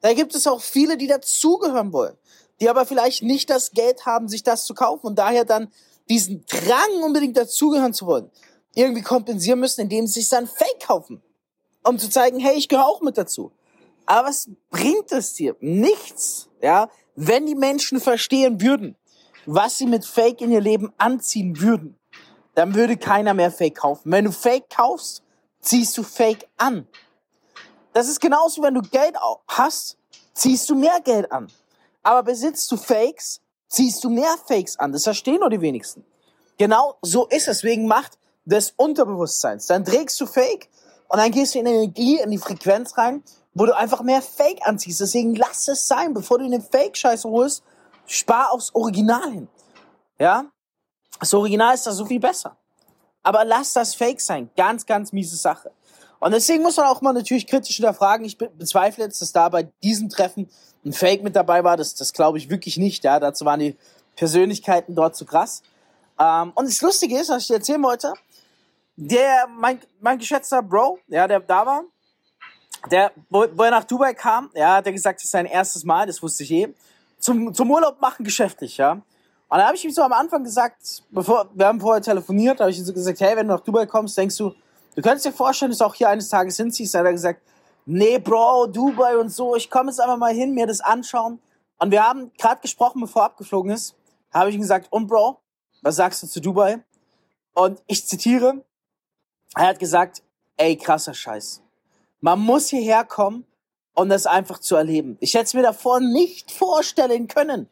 Da 0.00 0.14
gibt 0.14 0.34
es 0.34 0.46
auch 0.46 0.60
viele, 0.60 0.96
die 0.96 1.06
dazugehören 1.06 1.92
wollen, 1.92 2.16
die 2.60 2.68
aber 2.68 2.86
vielleicht 2.86 3.22
nicht 3.22 3.50
das 3.50 3.72
Geld 3.72 4.06
haben, 4.06 4.28
sich 4.28 4.42
das 4.42 4.64
zu 4.64 4.74
kaufen 4.74 5.06
und 5.06 5.18
daher 5.18 5.44
dann 5.44 5.72
diesen 6.08 6.44
Drang 6.46 7.02
unbedingt 7.02 7.36
dazugehören 7.36 7.94
zu 7.94 8.06
wollen, 8.06 8.30
irgendwie 8.74 9.02
kompensieren 9.02 9.60
müssen, 9.60 9.82
indem 9.82 10.06
sie 10.06 10.20
sich 10.20 10.28
dann 10.28 10.46
Fake 10.46 10.80
kaufen, 10.86 11.22
um 11.84 11.98
zu 11.98 12.08
zeigen, 12.08 12.38
hey, 12.40 12.56
ich 12.56 12.68
gehöre 12.68 12.86
auch 12.86 13.00
mit 13.00 13.18
dazu. 13.18 13.52
Aber 14.06 14.28
was 14.28 14.48
bringt 14.70 15.12
es 15.12 15.34
dir? 15.34 15.56
Nichts, 15.60 16.48
ja, 16.62 16.88
wenn 17.14 17.46
die 17.46 17.54
Menschen 17.54 18.00
verstehen 18.00 18.60
würden, 18.60 18.96
was 19.46 19.78
sie 19.78 19.86
mit 19.86 20.04
Fake 20.04 20.40
in 20.40 20.50
ihr 20.50 20.60
Leben 20.60 20.92
anziehen 20.98 21.60
würden 21.60 22.00
dann 22.54 22.74
würde 22.74 22.96
keiner 22.96 23.34
mehr 23.34 23.50
Fake 23.50 23.76
kaufen. 23.76 24.10
Wenn 24.12 24.24
du 24.24 24.32
Fake 24.32 24.68
kaufst, 24.70 25.22
ziehst 25.60 25.96
du 25.96 26.02
Fake 26.02 26.46
an. 26.56 26.86
Das 27.92 28.08
ist 28.08 28.20
genauso, 28.20 28.62
wenn 28.62 28.74
du 28.74 28.82
Geld 28.82 29.16
hast, 29.48 29.96
ziehst 30.34 30.68
du 30.68 30.74
mehr 30.74 31.00
Geld 31.00 31.30
an. 31.32 31.50
Aber 32.02 32.22
besitzt 32.22 32.70
du 32.70 32.76
Fakes, 32.76 33.40
ziehst 33.68 34.04
du 34.04 34.10
mehr 34.10 34.36
Fakes 34.46 34.78
an. 34.78 34.92
Das 34.92 35.04
verstehen 35.04 35.40
nur 35.40 35.50
die 35.50 35.60
wenigsten. 35.60 36.04
Genau 36.58 36.96
so 37.02 37.26
ist 37.26 37.48
es 37.48 37.64
wegen 37.64 37.86
Macht 37.86 38.18
des 38.44 38.72
Unterbewusstseins. 38.76 39.66
Dann 39.66 39.84
trägst 39.84 40.20
du 40.20 40.26
Fake 40.26 40.68
und 41.10 41.18
dann 41.18 41.32
gehst 41.32 41.56
du 41.56 41.58
in 41.58 41.64
die 41.64 41.72
Energie, 41.72 42.20
in 42.20 42.30
die 42.30 42.38
Frequenz 42.38 42.96
rein, 42.96 43.24
wo 43.52 43.66
du 43.66 43.76
einfach 43.76 44.00
mehr 44.02 44.22
Fake 44.22 44.60
anziehst. 44.62 45.00
Deswegen 45.00 45.34
lass 45.34 45.66
es 45.66 45.88
sein, 45.88 46.14
bevor 46.14 46.38
du 46.38 46.44
in 46.44 46.52
den 46.52 46.62
Fake-Scheiß 46.62 47.24
holst, 47.24 47.64
spar 48.06 48.52
aufs 48.52 48.72
Original 48.76 49.28
hin. 49.32 49.48
Ja? 50.20 50.44
Das 51.18 51.34
Original 51.34 51.74
ist 51.74 51.84
da 51.84 51.90
so 51.90 52.06
viel 52.06 52.20
besser. 52.20 52.56
Aber 53.24 53.44
lass 53.44 53.72
das 53.72 53.92
Fake 53.92 54.20
sein. 54.20 54.50
Ganz, 54.56 54.86
ganz 54.86 55.12
miese 55.12 55.34
Sache. 55.34 55.72
Und 56.20 56.30
deswegen 56.30 56.62
muss 56.62 56.76
man 56.76 56.86
auch 56.86 57.00
mal 57.00 57.12
natürlich 57.12 57.48
kritisch 57.48 57.74
hinterfragen. 57.74 58.24
Ich 58.24 58.38
bezweifle 58.38 59.02
jetzt, 59.02 59.20
dass 59.20 59.32
da 59.32 59.48
bei 59.48 59.64
diesem 59.82 60.10
Treffen 60.10 60.48
ein 60.84 60.92
Fake 60.92 61.24
mit 61.24 61.34
dabei 61.34 61.64
war. 61.64 61.76
Das, 61.76 61.96
das 61.96 62.12
glaube 62.12 62.38
ich 62.38 62.50
wirklich 62.50 62.76
nicht. 62.76 63.02
Ja, 63.02 63.18
dazu 63.18 63.44
waren 63.44 63.58
die 63.58 63.76
Persönlichkeiten 64.14 64.94
dort 64.94 65.16
zu 65.16 65.26
krass. 65.26 65.62
Ähm, 66.20 66.52
und 66.54 66.68
das 66.68 66.80
Lustige 66.82 67.18
ist, 67.18 67.30
was 67.30 67.42
ich 67.42 67.48
dir 67.48 67.54
erzählen 67.54 67.82
wollte, 67.82 68.12
der, 69.00 69.46
mein, 69.48 69.80
mein 70.00 70.18
geschätzter 70.18 70.62
Bro, 70.62 70.98
ja, 71.08 71.26
der 71.26 71.40
da 71.40 71.64
war, 71.64 71.84
der, 72.90 73.12
wo, 73.30 73.46
wo 73.54 73.62
er 73.62 73.70
nach 73.70 73.84
Dubai 73.84 74.12
kam, 74.12 74.50
ja, 74.54 74.76
hat 74.76 74.86
er 74.86 74.92
gesagt, 74.92 75.20
das 75.20 75.24
ist 75.24 75.30
sein 75.30 75.46
erstes 75.46 75.84
Mal, 75.84 76.06
das 76.06 76.22
wusste 76.22 76.42
ich 76.44 76.50
eh, 76.50 76.74
zum, 77.18 77.54
zum 77.54 77.70
Urlaub 77.70 78.00
machen 78.00 78.24
geschäftlich, 78.24 78.76
ja. 78.76 78.92
Und 78.92 79.58
da 79.58 79.66
habe 79.66 79.76
ich 79.76 79.84
ihm 79.84 79.90
so 79.90 80.02
am 80.02 80.12
Anfang 80.12 80.44
gesagt, 80.44 81.02
bevor, 81.10 81.48
wir 81.54 81.66
haben 81.66 81.80
vorher 81.80 82.02
telefoniert, 82.02 82.60
habe 82.60 82.70
ich 82.70 82.78
ihm 82.78 82.84
so 82.84 82.92
gesagt, 82.92 83.20
hey, 83.20 83.36
wenn 83.36 83.48
du 83.48 83.54
nach 83.54 83.60
Dubai 83.60 83.86
kommst, 83.86 84.16
denkst 84.18 84.36
du, 84.36 84.54
du 84.94 85.02
könntest 85.02 85.24
dir 85.24 85.32
vorstellen, 85.32 85.70
dass 85.70 85.78
du 85.78 85.86
auch 85.86 85.94
hier 85.94 86.08
eines 86.08 86.28
Tages 86.28 86.56
hinziehst. 86.56 86.94
Da 86.94 87.00
hat 87.00 87.06
er 87.06 87.12
gesagt, 87.12 87.40
nee, 87.86 88.18
Bro, 88.18 88.68
Dubai 88.68 89.16
und 89.16 89.30
so, 89.30 89.56
ich 89.56 89.70
komme 89.70 89.90
jetzt 89.90 89.98
einfach 89.98 90.18
mal 90.18 90.32
hin, 90.32 90.54
mir 90.54 90.66
das 90.66 90.80
anschauen. 90.80 91.40
Und 91.78 91.90
wir 91.90 92.06
haben 92.06 92.30
gerade 92.38 92.60
gesprochen, 92.60 93.00
bevor 93.00 93.22
er 93.22 93.26
abgeflogen 93.26 93.72
ist, 93.72 93.96
habe 94.32 94.50
ich 94.50 94.54
ihm 94.54 94.60
gesagt, 94.60 94.86
und 94.90 95.08
Bro, 95.08 95.40
was 95.82 95.96
sagst 95.96 96.22
du 96.22 96.26
zu 96.28 96.40
Dubai? 96.40 96.84
Und 97.54 97.82
ich 97.88 98.06
zitiere, 98.06 98.62
er 99.54 99.68
hat 99.68 99.78
gesagt, 99.78 100.22
ey, 100.56 100.76
krasser 100.76 101.14
Scheiß. 101.14 101.62
Man 102.20 102.40
muss 102.40 102.68
hierher 102.68 103.04
kommen, 103.04 103.44
um 103.94 104.08
das 104.08 104.26
einfach 104.26 104.58
zu 104.58 104.76
erleben. 104.76 105.16
Ich 105.20 105.34
hätte 105.34 105.44
es 105.44 105.54
mir 105.54 105.62
davor 105.62 106.00
nicht 106.00 106.50
vorstellen 106.50 107.28
können, 107.28 107.68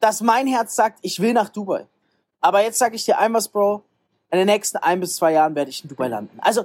dass 0.00 0.20
mein 0.20 0.46
Herz 0.46 0.74
sagt, 0.74 0.98
ich 1.02 1.20
will 1.20 1.32
nach 1.32 1.48
Dubai. 1.48 1.86
Aber 2.40 2.62
jetzt 2.62 2.78
sage 2.78 2.96
ich 2.96 3.04
dir 3.04 3.18
einmal, 3.18 3.42
Bro, 3.52 3.82
in 4.30 4.38
den 4.38 4.46
nächsten 4.46 4.76
ein 4.78 5.00
bis 5.00 5.16
zwei 5.16 5.32
Jahren 5.32 5.54
werde 5.54 5.70
ich 5.70 5.82
in 5.82 5.88
Dubai 5.88 6.08
landen. 6.08 6.38
Also 6.40 6.64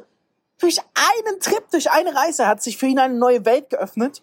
durch 0.59 0.79
einen 0.79 1.39
Trip, 1.39 1.69
durch 1.71 1.91
eine 1.91 2.15
Reise 2.15 2.47
hat 2.47 2.61
sich 2.61 2.77
für 2.77 2.87
ihn 2.87 2.99
eine 2.99 3.15
neue 3.15 3.45
Welt 3.45 3.69
geöffnet 3.69 4.21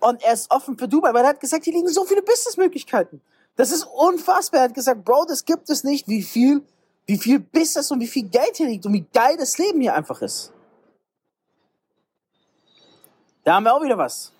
und 0.00 0.22
er 0.22 0.32
ist 0.32 0.50
offen 0.50 0.78
für 0.78 0.88
Dubai, 0.88 1.12
weil 1.12 1.24
er 1.24 1.30
hat 1.30 1.40
gesagt, 1.40 1.64
hier 1.64 1.72
liegen 1.72 1.88
so 1.88 2.04
viele 2.04 2.22
Businessmöglichkeiten. 2.22 3.20
Das 3.56 3.70
ist 3.72 3.84
unfassbar. 3.84 4.60
Er 4.60 4.64
hat 4.64 4.74
gesagt, 4.74 5.04
Bro, 5.04 5.26
das 5.26 5.44
gibt 5.44 5.70
es 5.70 5.84
nicht, 5.84 6.08
wie 6.08 6.22
viel, 6.22 6.62
wie 7.06 7.18
viel 7.18 7.38
Business 7.38 7.90
und 7.90 8.00
wie 8.00 8.06
viel 8.06 8.28
Geld 8.28 8.56
hier 8.56 8.66
liegt 8.66 8.84
und 8.86 8.92
wie 8.92 9.06
geil 9.12 9.36
das 9.36 9.58
Leben 9.58 9.80
hier 9.80 9.94
einfach 9.94 10.20
ist. 10.22 10.52
Da 13.44 13.54
haben 13.54 13.64
wir 13.64 13.74
auch 13.74 13.82
wieder 13.82 13.96
was. 13.96 14.32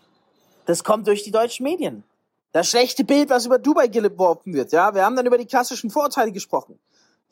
Das 0.65 0.83
kommt 0.83 1.07
durch 1.07 1.23
die 1.23 1.31
deutschen 1.31 1.63
Medien. 1.63 2.03
Das 2.51 2.69
schlechte 2.69 3.05
Bild, 3.05 3.31
was 3.31 3.47
über 3.47 3.59
Dubai 3.59 3.87
geworfen 3.87 4.53
wird. 4.53 4.73
Ja, 4.73 4.95
wir 4.95 5.05
haben 5.05 5.15
dann 5.15 5.27
über 5.27 5.39
die 5.39 5.47
klassischen 5.47 5.91
Vorteile 5.91 6.33
gesprochen. 6.33 6.79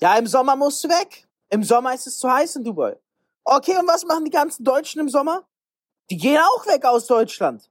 Ja, 0.00 0.16
im 0.16 0.26
Sommer 0.26 0.54
musst 0.54 0.84
du 0.84 0.88
weg. 0.88 1.26
Im 1.50 1.64
Sommer 1.64 1.94
ist 1.94 2.06
es 2.06 2.18
zu 2.18 2.30
heiß 2.30 2.56
in 2.56 2.64
Dubai. 2.64 2.96
Okay, 3.42 3.76
und 3.76 3.88
was 3.88 4.04
machen 4.04 4.24
die 4.24 4.30
ganzen 4.30 4.64
Deutschen 4.64 5.00
im 5.00 5.08
Sommer? 5.08 5.44
Die 6.10 6.16
gehen 6.16 6.38
auch 6.38 6.66
weg 6.66 6.84
aus 6.84 7.06
Deutschland. 7.06 7.68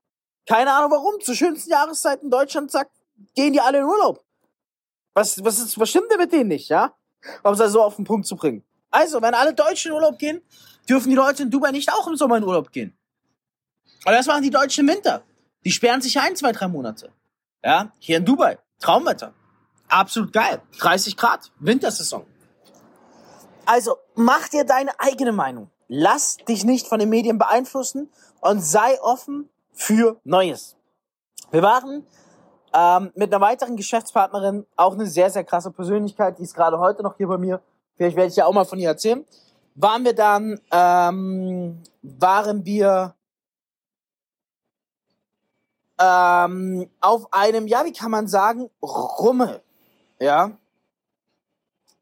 Keine 0.48 0.74
Ahnung 0.74 0.92
warum. 0.92 1.22
Zur 1.22 1.36
schönsten 1.36 1.72
Jahreszeit 1.72 2.24
in 2.24 2.30
Deutschland 2.30 2.72
sagt, 2.72 2.92
gehen 3.36 3.54
die 3.54 3.62
alle 3.62 3.80
in 3.80 3.86
Urlaub. 3.86 4.24
Was, 5.14 5.44
was, 5.44 5.60
ist, 5.60 5.80
was 5.80 5.90
stimmt 5.90 6.12
denn 6.12 6.20
mit 6.20 6.32
denen 6.32 6.50
nicht, 6.50 6.70
ja? 6.70 6.94
Um 7.44 7.54
es 7.54 7.62
also 7.62 7.74
so 7.74 7.84
auf 7.84 7.96
den 7.96 8.06
Punkt 8.06 8.28
zu 8.28 8.36
bringen. 8.36 8.64
Also, 8.92 9.22
wenn 9.22 9.34
alle 9.34 9.54
Deutschen 9.54 9.90
in 9.90 9.96
Urlaub 9.96 10.20
gehen, 10.20 10.42
dürfen 10.88 11.10
die 11.10 11.16
Leute 11.16 11.44
in 11.44 11.50
Dubai 11.50 11.72
nicht 11.72 11.92
auch 11.92 12.08
im 12.08 12.16
Sommer 12.16 12.38
in 12.38 12.44
Urlaub 12.44 12.72
gehen. 12.72 12.96
Aber 14.06 14.16
das 14.16 14.28
machen 14.28 14.44
die 14.44 14.50
Deutschen 14.50 14.88
im 14.88 14.96
Winter. 14.96 15.24
Die 15.66 15.72
sperren 15.72 16.02
sich 16.02 16.20
ein, 16.20 16.36
zwei, 16.36 16.52
drei 16.52 16.68
Monate. 16.68 17.12
Ja, 17.64 17.92
hier 18.00 18.18
in 18.18 18.26
Dubai. 18.26 18.60
Traumwetter. 18.80 19.34
Absolut 19.88 20.34
geil. 20.34 20.62
30 20.80 21.16
Grad. 21.16 21.52
Wintersaison. 21.60 22.26
Also, 23.66 23.98
mach 24.16 24.50
dir 24.50 24.66
deine 24.66 25.00
eigene 25.00 25.32
Meinung. 25.32 25.70
Lass 25.88 26.38
dich 26.38 26.66
nicht 26.66 26.88
von 26.88 27.00
den 27.00 27.10
Medien 27.10 27.38
beeinflussen 27.38 28.10
und 28.42 28.62
sei 28.62 29.00
offen 29.02 29.50
für 29.72 30.20
Neues. 30.24 30.76
Wir 31.52 31.62
waren 31.62 32.06
ähm, 32.74 33.12
mit 33.16 33.34
einer 33.34 33.42
weiteren 33.42 33.76
Geschäftspartnerin, 33.76 34.66
auch 34.76 34.94
eine 34.94 35.06
sehr, 35.06 35.30
sehr 35.30 35.44
krasse 35.44 35.72
Persönlichkeit, 35.72 36.40
die 36.40 36.44
ist 36.44 36.56
gerade 36.56 36.80
heute 36.80 37.04
noch 37.04 37.18
hier 37.18 37.28
bei 37.28 37.38
mir. 37.38 37.62
Vielleicht 37.96 38.16
werde 38.16 38.30
ich 38.30 38.36
ja 38.36 38.46
auch 38.46 38.54
mal 38.54 38.66
von 38.66 38.80
ihr 38.80 38.90
erzählen. 38.90 39.24
Waren 39.76 40.04
wir 40.04 40.14
dann, 40.14 40.60
ähm, 40.72 41.82
waren 42.02 42.66
wir 42.66 43.16
ähm, 46.00 46.90
auf 47.00 47.32
einem, 47.32 47.68
ja, 47.68 47.86
wie 47.86 47.94
kann 47.94 48.12
man 48.12 48.28
sagen, 48.28 48.70
Rummel. 48.82 49.62
Ja. 50.20 50.52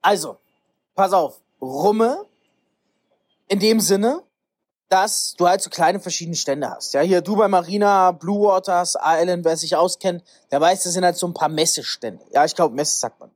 Also, 0.02 0.38
pass 0.96 1.14
auf, 1.14 1.42
Rummel 1.62 2.26
in 3.48 3.60
dem 3.60 3.80
Sinne, 3.80 4.24
dass 4.92 5.36
du 5.38 5.48
halt 5.48 5.62
so 5.62 5.70
kleine 5.70 6.02
verschiedene 6.02 6.36
Stände 6.36 6.70
hast. 6.70 6.94
Ja, 6.94 7.00
hier 7.00 7.22
Dubai 7.22 7.48
Marina, 7.48 8.12
Blue 8.12 8.46
Waters, 8.46 8.98
Island, 9.02 9.46
wer 9.46 9.56
sich 9.56 9.74
auskennt, 9.74 10.22
der 10.52 10.60
weiß, 10.60 10.84
das 10.84 10.94
sind 10.94 11.06
halt 11.06 11.16
so 11.16 11.28
ein 11.28 11.34
paar 11.34 11.48
Messestände. 11.48 12.22
Ja, 12.34 12.44
ich 12.44 12.54
glaube, 12.54 12.76
Messe 12.76 13.00
sagt 13.00 13.18
man. 13.22 13.32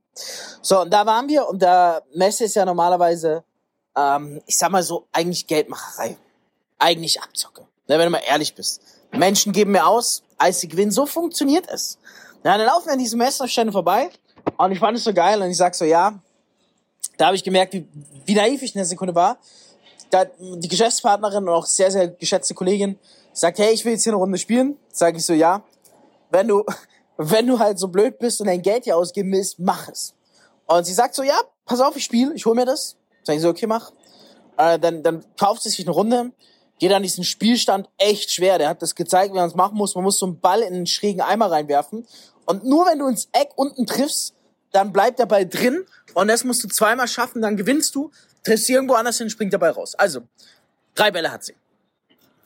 So, 0.60 0.82
und 0.82 0.90
da 0.90 1.06
waren 1.06 1.28
wir 1.28 1.48
und 1.48 1.62
da 1.62 2.02
Messe 2.14 2.44
ist 2.44 2.56
ja 2.56 2.66
normalerweise, 2.66 3.42
ähm, 3.96 4.42
ich 4.46 4.58
sag 4.58 4.70
mal 4.70 4.82
so, 4.82 5.06
eigentlich 5.12 5.46
Geldmacherei. 5.46 6.18
Eigentlich 6.78 7.22
Abzocke. 7.22 7.62
Ne, 7.88 7.98
wenn 7.98 8.04
du 8.04 8.10
mal 8.10 8.22
ehrlich 8.26 8.54
bist. 8.54 8.82
Menschen 9.12 9.52
geben 9.52 9.72
mir 9.72 9.86
aus, 9.86 10.24
als 10.36 10.60
sie 10.60 10.68
gewinnen. 10.68 10.90
So 10.90 11.06
funktioniert 11.06 11.66
es. 11.70 11.98
Ja, 12.44 12.58
dann 12.58 12.66
laufen 12.66 12.86
wir 12.86 12.92
an 12.92 12.98
diesen 12.98 13.18
Messerstände 13.18 13.72
vorbei 13.72 14.10
und 14.58 14.72
ich 14.72 14.78
fand 14.78 14.98
es 14.98 15.04
so 15.04 15.14
geil 15.14 15.40
und 15.40 15.48
ich 15.48 15.56
sag 15.56 15.74
so, 15.74 15.86
ja, 15.86 16.20
da 17.16 17.26
habe 17.26 17.36
ich 17.36 17.44
gemerkt, 17.44 17.72
wie, 17.72 17.88
wie 18.26 18.34
naiv 18.34 18.62
ich 18.62 18.74
in 18.74 18.78
der 18.78 18.84
Sekunde 18.84 19.14
war. 19.14 19.38
Da 20.10 20.24
die 20.24 20.68
Geschäftspartnerin 20.68 21.44
und 21.44 21.54
auch 21.54 21.66
sehr, 21.66 21.90
sehr 21.90 22.08
geschätzte 22.08 22.54
Kollegin 22.54 22.98
sagt, 23.32 23.58
hey, 23.58 23.72
ich 23.72 23.84
will 23.84 23.92
jetzt 23.92 24.04
hier 24.04 24.12
eine 24.12 24.20
Runde 24.20 24.38
spielen. 24.38 24.76
Sag 24.92 25.16
ich 25.16 25.26
so, 25.26 25.32
ja. 25.32 25.62
Wenn 26.30 26.48
du, 26.48 26.64
wenn 27.16 27.46
du 27.46 27.58
halt 27.58 27.78
so 27.78 27.88
blöd 27.88 28.18
bist 28.18 28.40
und 28.40 28.46
dein 28.46 28.62
Geld 28.62 28.84
hier 28.84 28.96
ausgeben 28.96 29.32
willst, 29.32 29.58
mach 29.58 29.88
es. 29.88 30.14
Und 30.66 30.84
sie 30.84 30.94
sagt 30.94 31.14
so, 31.14 31.22
ja, 31.22 31.38
pass 31.64 31.80
auf, 31.80 31.96
ich 31.96 32.04
spiele, 32.04 32.34
ich 32.34 32.46
hol 32.46 32.54
mir 32.54 32.66
das. 32.66 32.96
Sag 33.22 33.36
ich 33.36 33.42
so, 33.42 33.48
okay, 33.48 33.66
mach. 33.66 33.92
Äh, 34.56 34.78
dann, 34.78 35.02
dann 35.02 35.24
kauft 35.36 35.62
sie 35.62 35.68
sich 35.70 35.86
eine 35.86 35.94
Runde 35.94 36.32
geht 36.78 36.92
an 36.92 37.02
diesen 37.02 37.24
Spielstand 37.24 37.88
echt 37.98 38.30
schwer. 38.30 38.58
Der 38.58 38.68
hat 38.68 38.82
das 38.82 38.94
gezeigt, 38.94 39.32
wie 39.32 39.38
man 39.38 39.48
es 39.48 39.54
machen 39.54 39.76
muss. 39.76 39.94
Man 39.94 40.04
muss 40.04 40.18
so 40.18 40.26
einen 40.26 40.40
Ball 40.40 40.60
in 40.60 40.74
einen 40.74 40.86
schrägen 40.86 41.22
Eimer 41.22 41.50
reinwerfen. 41.50 42.06
Und 42.44 42.64
nur 42.64 42.86
wenn 42.86 42.98
du 42.98 43.06
ins 43.06 43.28
Eck 43.32 43.50
unten 43.56 43.86
triffst, 43.86 44.34
dann 44.76 44.92
bleibt 44.92 45.18
der 45.18 45.26
Ball 45.26 45.46
drin. 45.46 45.84
Und 46.14 46.28
das 46.28 46.44
musst 46.44 46.62
du 46.62 46.68
zweimal 46.68 47.08
schaffen, 47.08 47.42
dann 47.42 47.56
gewinnst 47.56 47.94
du. 47.94 48.10
Triffst 48.44 48.68
irgendwo 48.70 48.94
anders 48.94 49.18
hin, 49.18 49.28
springt 49.28 49.52
der 49.52 49.58
Ball 49.58 49.70
raus. 49.70 49.94
Also, 49.96 50.20
drei 50.94 51.10
Bälle 51.10 51.32
hat 51.32 51.44
sie. 51.44 51.54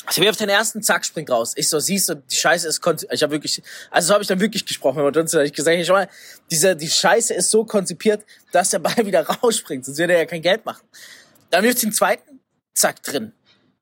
Sie 0.08 0.22
wirft 0.22 0.40
den 0.40 0.48
ersten, 0.48 0.82
zack, 0.82 1.04
springt 1.04 1.30
raus. 1.30 1.52
Ich 1.56 1.68
so, 1.68 1.78
siehst 1.78 2.08
du, 2.08 2.14
die 2.14 2.34
Scheiße 2.34 2.66
ist, 2.66 2.80
ich 3.10 3.22
habe 3.22 3.32
wirklich, 3.32 3.62
also 3.90 4.08
so 4.08 4.14
habe 4.14 4.22
ich 4.22 4.28
dann 4.28 4.40
wirklich 4.40 4.64
gesprochen 4.64 5.04
mit 5.04 5.16
uns, 5.16 5.34
ich 5.34 5.52
gesagt, 5.52 5.76
ich 5.76 5.88
mal, 5.90 6.08
diese, 6.50 6.74
die 6.74 6.88
Scheiße 6.88 7.34
ist 7.34 7.50
so 7.50 7.64
konzipiert, 7.64 8.24
dass 8.50 8.70
der 8.70 8.78
Ball 8.78 8.96
wieder 9.04 9.26
rausspringt, 9.26 9.84
sonst 9.84 9.98
wird 9.98 10.10
er 10.10 10.18
ja 10.18 10.24
kein 10.24 10.40
Geld 10.40 10.64
machen. 10.64 10.82
Dann 11.50 11.62
wirft 11.62 11.78
sie 11.78 11.86
den 11.86 11.92
zweiten, 11.92 12.40
zack, 12.74 13.02
drin 13.02 13.34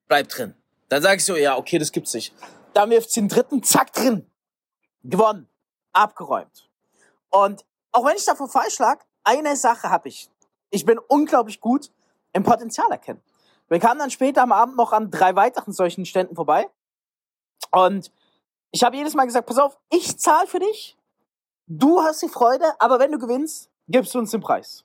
bleib 0.08 0.28
drin. 0.28 0.54
Dann 0.88 1.02
sag 1.02 1.18
ich 1.18 1.24
so, 1.24 1.36
ja, 1.36 1.56
okay, 1.56 1.78
das 1.78 1.92
gibt's 1.92 2.14
nicht. 2.14 2.34
Dann 2.74 2.90
wirft 2.90 3.12
sie 3.12 3.20
den 3.20 3.28
dritten, 3.28 3.62
zack, 3.62 3.92
drin. 3.92 4.26
Gewonnen. 5.04 5.48
Abgeräumt. 5.92 6.68
Und 7.30 7.64
auch 7.98 8.04
wenn 8.04 8.16
ich 8.16 8.24
davor 8.24 8.48
falsch 8.48 8.78
lag, 8.78 9.04
eine 9.24 9.56
Sache 9.56 9.90
habe 9.90 10.08
ich. 10.08 10.30
Ich 10.70 10.84
bin 10.84 10.98
unglaublich 11.08 11.60
gut 11.60 11.90
im 12.32 12.44
Potenzial 12.44 12.88
erkennen. 12.90 13.20
Wir 13.68 13.80
kamen 13.80 13.98
dann 13.98 14.10
später 14.10 14.42
am 14.42 14.52
Abend 14.52 14.76
noch 14.76 14.92
an 14.92 15.10
drei 15.10 15.34
weiteren 15.34 15.72
solchen 15.72 16.06
Ständen 16.06 16.36
vorbei. 16.36 16.70
Und 17.72 18.12
ich 18.70 18.84
habe 18.84 18.96
jedes 18.96 19.14
Mal 19.14 19.24
gesagt, 19.24 19.48
pass 19.48 19.58
auf, 19.58 19.76
ich 19.90 20.16
zahle 20.18 20.46
für 20.46 20.60
dich. 20.60 20.96
Du 21.66 22.00
hast 22.00 22.22
die 22.22 22.28
Freude, 22.28 22.64
aber 22.78 23.00
wenn 23.00 23.10
du 23.10 23.18
gewinnst, 23.18 23.68
gibst 23.88 24.14
du 24.14 24.20
uns 24.20 24.30
den 24.30 24.40
Preis. 24.40 24.84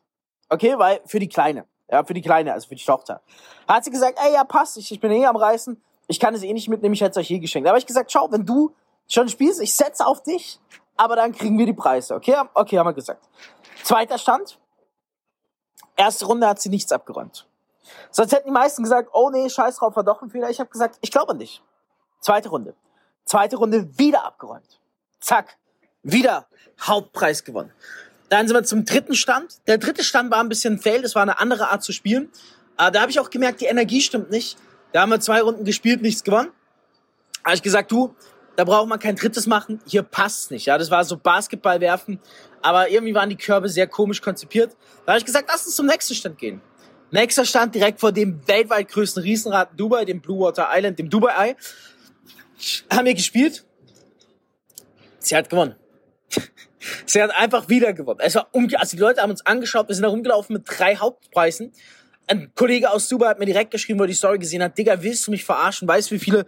Okay, 0.50 0.78
weil 0.80 1.02
für 1.06 1.20
die 1.20 1.30
Kleine. 1.30 1.68
Ja, 1.90 2.04
für 2.04 2.16
die 2.16 2.22
Kleine, 2.22 2.54
also 2.54 2.68
für 2.68 2.76
die 2.76 2.84
Tochter. 2.84 3.22
Hat 3.68 3.84
sie 3.84 3.92
gesagt, 3.92 4.18
ey, 4.22 4.34
ja, 4.34 4.44
passt, 4.44 4.78
ich, 4.78 4.92
ich 4.92 5.00
bin 5.00 5.12
eh 5.12 5.26
am 5.28 5.36
Reißen, 5.36 5.82
ich 6.08 6.20
kann 6.20 6.34
es 6.34 6.42
eh 6.42 6.52
nicht 6.52 6.68
mitnehmen, 6.68 6.94
ich 6.96 7.02
hätte 7.02 7.12
es 7.12 7.18
euch 7.18 7.30
eh 7.30 7.40
geschenkt. 7.40 7.68
Da 7.68 7.70
habe 7.70 7.80
ich 7.80 7.86
gesagt, 7.86 8.12
schau, 8.12 8.32
wenn 8.32 8.46
du 8.46 8.74
schon 9.08 9.30
spielst, 9.30 9.62
ich 9.62 9.76
setze 9.76 10.06
auf 10.06 10.24
dich, 10.24 10.60
aber 10.96 11.16
dann 11.16 11.32
kriegen 11.32 11.58
wir 11.58 11.66
die 11.66 11.74
Preise, 11.74 12.16
okay? 12.16 12.36
Okay, 12.54 12.78
haben 12.78 12.88
wir 12.88 12.94
gesagt. 12.94 13.28
Zweiter 13.84 14.18
Stand. 14.18 14.60
Erste 15.96 16.26
Runde 16.26 16.48
hat 16.48 16.62
sie 16.62 16.70
nichts 16.70 16.92
abgeräumt. 16.92 17.48
Sonst 18.12 18.32
hätten 18.32 18.48
die 18.48 18.54
meisten 18.54 18.84
gesagt, 18.84 19.10
oh 19.14 19.30
nee, 19.30 19.50
scheiß 19.50 19.78
drauf, 19.78 19.96
war 19.96 20.04
doch 20.04 20.22
ein 20.22 20.30
Fehler. 20.30 20.50
Ich 20.50 20.60
habe 20.60 20.70
gesagt, 20.70 20.98
ich 21.02 21.12
glaube 21.12 21.34
an 21.34 21.40
dich. 21.40 21.62
Zweite 22.20 22.50
Runde. 22.50 22.76
Zweite 23.26 23.58
Runde 23.58 23.98
wieder 23.98 24.26
abgeräumt. 24.26 24.80
Zack. 25.20 25.58
Wieder 26.04 26.48
Hauptpreis 26.82 27.44
gewonnen. 27.44 27.72
Dann 28.30 28.48
sind 28.48 28.56
wir 28.56 28.64
zum 28.64 28.86
dritten 28.86 29.14
Stand. 29.14 29.60
Der 29.68 29.78
dritte 29.78 30.04
Stand 30.04 30.32
war 30.32 30.40
ein 30.40 30.50
bisschen 30.50 30.80
fail, 30.80 31.02
das 31.02 31.16
war 31.16 31.22
eine 31.22 31.40
andere 31.40 31.70
Art 31.70 31.84
zu 31.84 31.92
spielen. 31.92 32.32
Aber 32.78 32.92
da 32.92 33.02
habe 33.02 33.12
ich 33.12 33.20
auch 33.20 33.30
gemerkt, 33.30 33.62
die 33.62 33.66
Energie 33.66 34.02
stimmt 34.02 34.32
nicht. 34.32 34.58
Da 34.92 35.02
haben 35.02 35.10
wir 35.10 35.20
zwei 35.20 35.42
Runden 35.42 35.66
gespielt, 35.66 36.02
nichts 36.02 36.24
gewonnen. 36.24 36.52
Da 37.44 37.50
habe 37.50 37.56
ich 37.56 37.62
gesagt, 37.62 37.92
du, 37.92 38.16
da 38.56 38.64
braucht 38.64 38.88
man 38.88 39.00
kein 39.00 39.16
drittes 39.16 39.48
machen, 39.48 39.82
hier 39.86 40.04
passt's 40.04 40.52
nicht. 40.52 40.66
Ja, 40.66 40.78
das 40.78 40.92
war 40.92 41.04
so 41.06 41.18
Basketball 41.18 41.82
werfen, 41.82 42.20
aber 42.62 42.90
irgendwie 42.90 43.16
waren 43.16 43.30
die 43.30 43.36
Körbe 43.36 43.70
sehr 43.70 43.88
komisch 43.88 44.22
konzipiert. 44.22 44.76
Da 45.06 45.14
habe 45.14 45.20
ich 45.20 45.26
gesagt, 45.26 45.50
lass 45.52 45.66
uns 45.66 45.76
zum 45.76 45.88
nächsten 45.88 46.14
Stand 46.14 46.38
gehen. 46.38 46.62
Nächster 47.12 47.46
Stand 47.46 47.76
direkt 47.76 48.00
vor 48.00 48.12
dem 48.12 48.48
weltweit 48.48 48.90
größten 48.90 49.22
Riesenrad 49.22 49.70
Dubai, 49.78 50.06
dem 50.06 50.22
Blue 50.22 50.40
Water 50.40 50.70
Island, 50.72 51.00
dem 51.00 51.10
Dubai 51.10 51.34
Eye. 51.50 51.56
Haben 52.90 53.06
wir 53.06 53.14
gespielt. 53.14 53.66
Sie 55.20 55.36
hat 55.36 55.50
gewonnen. 55.50 55.76
Sie 57.06 57.22
hat 57.22 57.32
einfach 57.32 57.70
wieder 57.70 57.94
gewonnen. 57.94 58.20
Es 58.22 58.36
war 58.36 58.50
also 58.54 58.98
die 58.98 59.02
Leute 59.02 59.22
haben 59.22 59.30
uns 59.32 59.46
angeschaut, 59.46 59.88
wir 59.88 59.96
sind 59.96 60.04
da 60.04 60.10
rumgelaufen 60.10 60.56
mit 60.56 60.64
drei 60.68 60.96
Hauptpreisen. 60.96 61.72
Ein 62.28 62.52
Kollege 62.56 62.90
aus 62.90 63.10
Dubai 63.10 63.28
hat 63.28 63.40
mir 63.40 63.46
direkt 63.46 63.72
geschrieben, 63.72 64.00
er 64.00 64.08
die 64.08 64.14
Story 64.14 64.40
gesehen 64.40 64.64
hat, 64.64 64.78
Digga, 64.78 65.02
willst 65.02 65.28
du 65.28 65.32
mich 65.32 65.44
verarschen? 65.44 65.88
Weißt 65.88 66.10
du, 66.10 66.16
wie 66.16 66.20
viele 66.20 66.46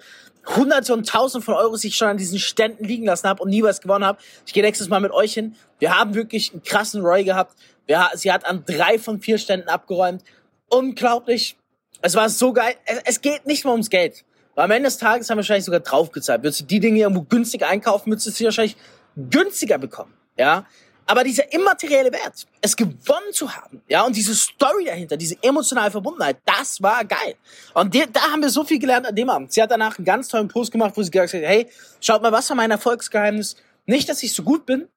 Hunderte 0.55 0.93
und 0.93 1.07
Tausende 1.07 1.43
von 1.43 1.55
Euros 1.55 1.83
ich 1.83 1.95
schon 1.95 2.07
an 2.07 2.17
diesen 2.17 2.39
Ständen 2.39 2.85
liegen 2.85 3.05
lassen 3.05 3.27
habe 3.27 3.43
und 3.43 3.49
nie 3.49 3.61
was 3.61 3.81
gewonnen 3.81 4.05
habe? 4.05 4.19
Ich 4.45 4.53
gehe 4.53 4.63
nächstes 4.63 4.87
Mal 4.87 4.99
mit 5.01 5.11
euch 5.11 5.33
hin. 5.33 5.55
Wir 5.79 5.97
haben 5.97 6.15
wirklich 6.15 6.53
einen 6.53 6.63
krassen 6.63 7.01
Roy 7.01 7.23
gehabt. 7.23 7.55
Wir, 7.87 8.09
sie 8.13 8.31
hat 8.31 8.45
an 8.45 8.63
drei 8.65 8.97
von 8.97 9.19
vier 9.19 9.37
Ständen 9.37 9.67
abgeräumt. 9.67 10.23
Unglaublich. 10.69 11.57
Es 12.01 12.15
war 12.15 12.29
so 12.29 12.53
geil. 12.53 12.75
Es, 12.85 13.01
es 13.03 13.21
geht 13.21 13.45
nicht 13.45 13.65
mehr 13.65 13.73
ums 13.73 13.89
Geld. 13.89 14.23
Weil 14.55 14.65
am 14.65 14.71
Ende 14.71 14.87
des 14.87 14.97
Tages 14.97 15.29
haben 15.29 15.37
wir 15.37 15.39
wahrscheinlich 15.39 15.65
sogar 15.65 15.81
draufgezahlt. 15.81 16.41
Würdest 16.41 16.61
du 16.61 16.65
die 16.65 16.79
Dinge 16.79 16.99
irgendwo 16.99 17.23
günstig 17.23 17.65
einkaufen, 17.65 18.11
würdest 18.11 18.27
du 18.27 18.31
sie 18.31 18.45
wahrscheinlich 18.45 18.77
günstiger 19.17 19.77
bekommen. 19.77 20.13
Ja, 20.37 20.65
aber 21.05 21.23
dieser 21.23 21.51
immaterielle 21.53 22.11
Wert, 22.11 22.47
es 22.61 22.75
gewonnen 22.75 23.31
zu 23.31 23.53
haben, 23.53 23.81
ja, 23.87 24.03
und 24.03 24.15
diese 24.15 24.33
Story 24.33 24.85
dahinter, 24.85 25.17
diese 25.17 25.37
emotionale 25.41 25.91
Verbundenheit, 25.91 26.37
das 26.45 26.81
war 26.81 27.05
geil. 27.05 27.35
Und 27.73 27.93
de, 27.93 28.07
da 28.11 28.21
haben 28.31 28.41
wir 28.41 28.49
so 28.49 28.63
viel 28.63 28.79
gelernt 28.79 29.05
an 29.05 29.15
dem 29.15 29.29
Abend. 29.29 29.53
Sie 29.53 29.61
hat 29.61 29.69
danach 29.69 29.97
einen 29.97 30.05
ganz 30.05 30.27
tollen 30.27 30.47
Post 30.47 30.71
gemacht, 30.71 30.93
wo 30.95 31.03
sie 31.03 31.11
gesagt 31.11 31.33
hat, 31.33 31.41
hey, 31.41 31.69
schaut 32.01 32.21
mal, 32.21 32.31
was 32.31 32.49
war 32.49 32.55
mein 32.55 32.71
Erfolgsgeheimnis? 32.71 33.55
Nicht, 33.85 34.09
dass 34.09 34.23
ich 34.23 34.33
so 34.33 34.41
gut 34.41 34.65
bin, 34.65 34.87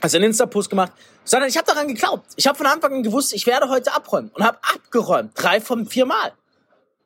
also 0.00 0.16
einen 0.16 0.26
Insta-Post 0.26 0.70
gemacht, 0.70 0.92
sondern 1.24 1.48
ich 1.48 1.56
habe 1.56 1.66
daran 1.66 1.88
geglaubt. 1.88 2.26
Ich 2.36 2.46
habe 2.46 2.56
von 2.56 2.66
Anfang 2.66 2.94
an 2.94 3.02
gewusst, 3.02 3.34
ich 3.34 3.46
werde 3.46 3.68
heute 3.68 3.92
abräumen 3.94 4.30
und 4.34 4.44
habe 4.44 4.58
abgeräumt, 4.74 5.32
drei 5.34 5.60
von 5.60 5.86
vier 5.86 6.06
Mal. 6.06 6.32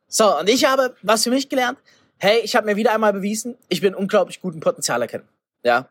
So, 0.07 0.39
und 0.39 0.49
ich 0.49 0.65
habe 0.65 0.95
was 1.01 1.23
für 1.23 1.29
mich 1.29 1.49
gelernt. 1.49 1.77
Hey, 2.17 2.39
ich 2.43 2.55
habe 2.55 2.65
mir 2.65 2.75
wieder 2.75 2.93
einmal 2.93 3.13
bewiesen, 3.13 3.57
ich 3.69 3.81
bin 3.81 3.95
unglaublich 3.95 4.41
guten 4.41 4.59
Potenzial 4.59 5.01
erkennen. 5.01 5.27
Ja, 5.63 5.89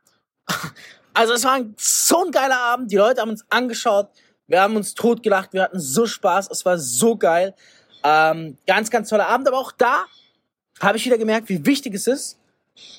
also 1.14 1.32
es 1.34 1.44
war 1.44 1.60
so 1.76 2.24
ein 2.24 2.30
geiler 2.30 2.58
Abend. 2.58 2.90
Die 2.90 2.96
Leute 2.96 3.20
haben 3.20 3.30
uns 3.30 3.44
angeschaut. 3.50 4.10
Wir 4.46 4.62
haben 4.62 4.76
uns 4.76 4.94
totgelacht. 4.94 5.52
Wir 5.52 5.62
hatten 5.62 5.80
so 5.80 6.06
Spaß. 6.06 6.48
Es 6.50 6.64
war 6.64 6.78
so 6.78 7.16
geil. 7.16 7.54
Ähm, 8.04 8.56
ganz, 8.66 8.90
ganz 8.90 9.08
toller 9.08 9.28
Abend. 9.28 9.48
Aber 9.48 9.58
auch 9.58 9.72
da 9.72 10.04
habe 10.80 10.96
ich 10.96 11.04
wieder 11.04 11.18
gemerkt, 11.18 11.48
wie 11.48 11.64
wichtig 11.66 11.94
es 11.94 12.06
ist, 12.06 12.38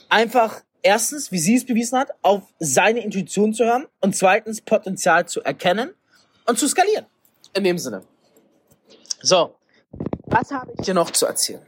einfach 0.10 0.62
erstens, 0.82 1.32
wie 1.32 1.40
sie 1.40 1.56
es 1.56 1.66
bewiesen 1.66 1.98
hat, 1.98 2.10
auf 2.22 2.44
seine 2.60 3.04
Intuition 3.04 3.54
zu 3.54 3.66
hören 3.66 3.88
und 4.02 4.16
zweitens 4.16 4.62
Potenzial 4.62 5.28
zu 5.28 5.42
erkennen 5.42 5.94
und 6.46 6.60
zu 6.60 6.68
skalieren. 6.68 7.06
In 7.54 7.64
dem 7.64 7.78
Sinne. 7.78 8.04
So, 9.22 9.56
was 10.26 10.52
habe 10.52 10.72
ich 10.78 10.86
dir 10.86 10.94
noch 10.94 11.12
zu 11.12 11.26
erzählen? 11.26 11.62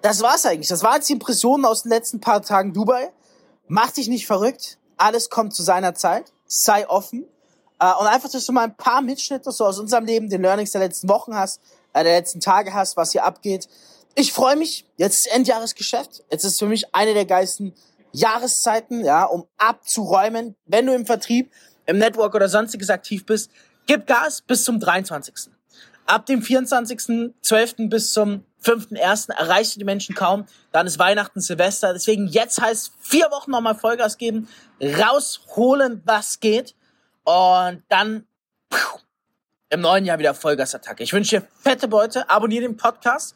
Das 0.00 0.22
war's 0.22 0.46
eigentlich. 0.46 0.68
Das 0.68 0.82
war 0.82 0.94
jetzt 0.96 1.08
die 1.08 1.12
Impressionen 1.12 1.64
aus 1.64 1.82
den 1.82 1.90
letzten 1.90 2.20
paar 2.20 2.40
Tagen 2.42 2.72
Dubai. 2.72 3.10
Mach 3.66 3.90
dich 3.90 4.08
nicht 4.08 4.26
verrückt 4.26 4.77
alles 4.98 5.30
kommt 5.30 5.54
zu 5.54 5.62
seiner 5.62 5.94
Zeit, 5.94 6.32
sei 6.46 6.88
offen. 6.88 7.24
Äh, 7.80 7.92
und 7.98 8.06
einfach, 8.06 8.30
dass 8.30 8.44
du 8.44 8.52
mal 8.52 8.64
ein 8.64 8.76
paar 8.76 9.00
Mitschnitte 9.00 9.50
so 9.52 9.64
aus 9.64 9.78
unserem 9.78 10.04
Leben, 10.04 10.28
den 10.28 10.42
Learnings 10.42 10.72
der 10.72 10.80
letzten 10.80 11.08
Wochen 11.08 11.34
hast, 11.34 11.60
äh, 11.92 12.04
der 12.04 12.14
letzten 12.14 12.40
Tage 12.40 12.74
hast, 12.74 12.96
was 12.96 13.12
hier 13.12 13.24
abgeht. 13.24 13.68
Ich 14.14 14.32
freue 14.32 14.56
mich, 14.56 14.84
jetzt 14.96 15.26
ist 15.26 15.32
Endjahresgeschäft, 15.32 16.24
jetzt 16.30 16.44
ist 16.44 16.58
für 16.58 16.66
mich 16.66 16.94
eine 16.94 17.14
der 17.14 17.24
geilsten 17.24 17.74
Jahreszeiten, 18.12 19.04
ja, 19.04 19.24
um 19.24 19.46
abzuräumen, 19.58 20.56
wenn 20.66 20.86
du 20.86 20.94
im 20.94 21.06
Vertrieb, 21.06 21.52
im 21.86 21.98
Network 21.98 22.34
oder 22.34 22.48
sonstiges 22.48 22.90
aktiv 22.90 23.24
bist, 23.26 23.50
gib 23.86 24.06
Gas 24.06 24.42
bis 24.42 24.64
zum 24.64 24.80
23. 24.80 25.50
Ab 26.08 26.24
dem 26.24 26.40
24.12. 26.40 27.90
bis 27.90 28.14
zum 28.14 28.42
5.1. 28.64 29.30
erreichst 29.30 29.74
du 29.74 29.78
die 29.78 29.84
Menschen 29.84 30.14
kaum. 30.14 30.46
Dann 30.72 30.86
ist 30.86 30.98
Weihnachten, 30.98 31.42
Silvester. 31.42 31.92
Deswegen 31.92 32.26
jetzt 32.28 32.62
heißt 32.62 32.92
vier 32.98 33.26
Wochen 33.30 33.50
nochmal 33.50 33.74
Vollgas 33.74 34.16
geben, 34.16 34.48
rausholen, 34.80 36.00
was 36.06 36.40
geht. 36.40 36.74
Und 37.24 37.82
dann 37.90 38.26
pfiuh, 38.72 39.00
im 39.68 39.82
neuen 39.82 40.06
Jahr 40.06 40.18
wieder 40.18 40.32
Vollgasattacke. 40.32 41.02
Ich 41.02 41.12
wünsche 41.12 41.40
dir 41.40 41.46
fette 41.60 41.88
Beute. 41.88 42.30
Abonniere 42.30 42.62
den 42.62 42.78
Podcast. 42.78 43.34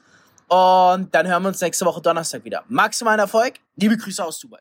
Und 0.48 1.14
dann 1.14 1.26
hören 1.28 1.42
wir 1.42 1.48
uns 1.48 1.60
nächste 1.60 1.84
Woche 1.84 2.00
Donnerstag 2.00 2.42
wieder. 2.44 2.64
Maximalen 2.68 3.20
Erfolg. 3.20 3.54
Liebe 3.76 3.98
Grüße 3.98 4.24
aus 4.24 4.38
Dubai. 4.38 4.60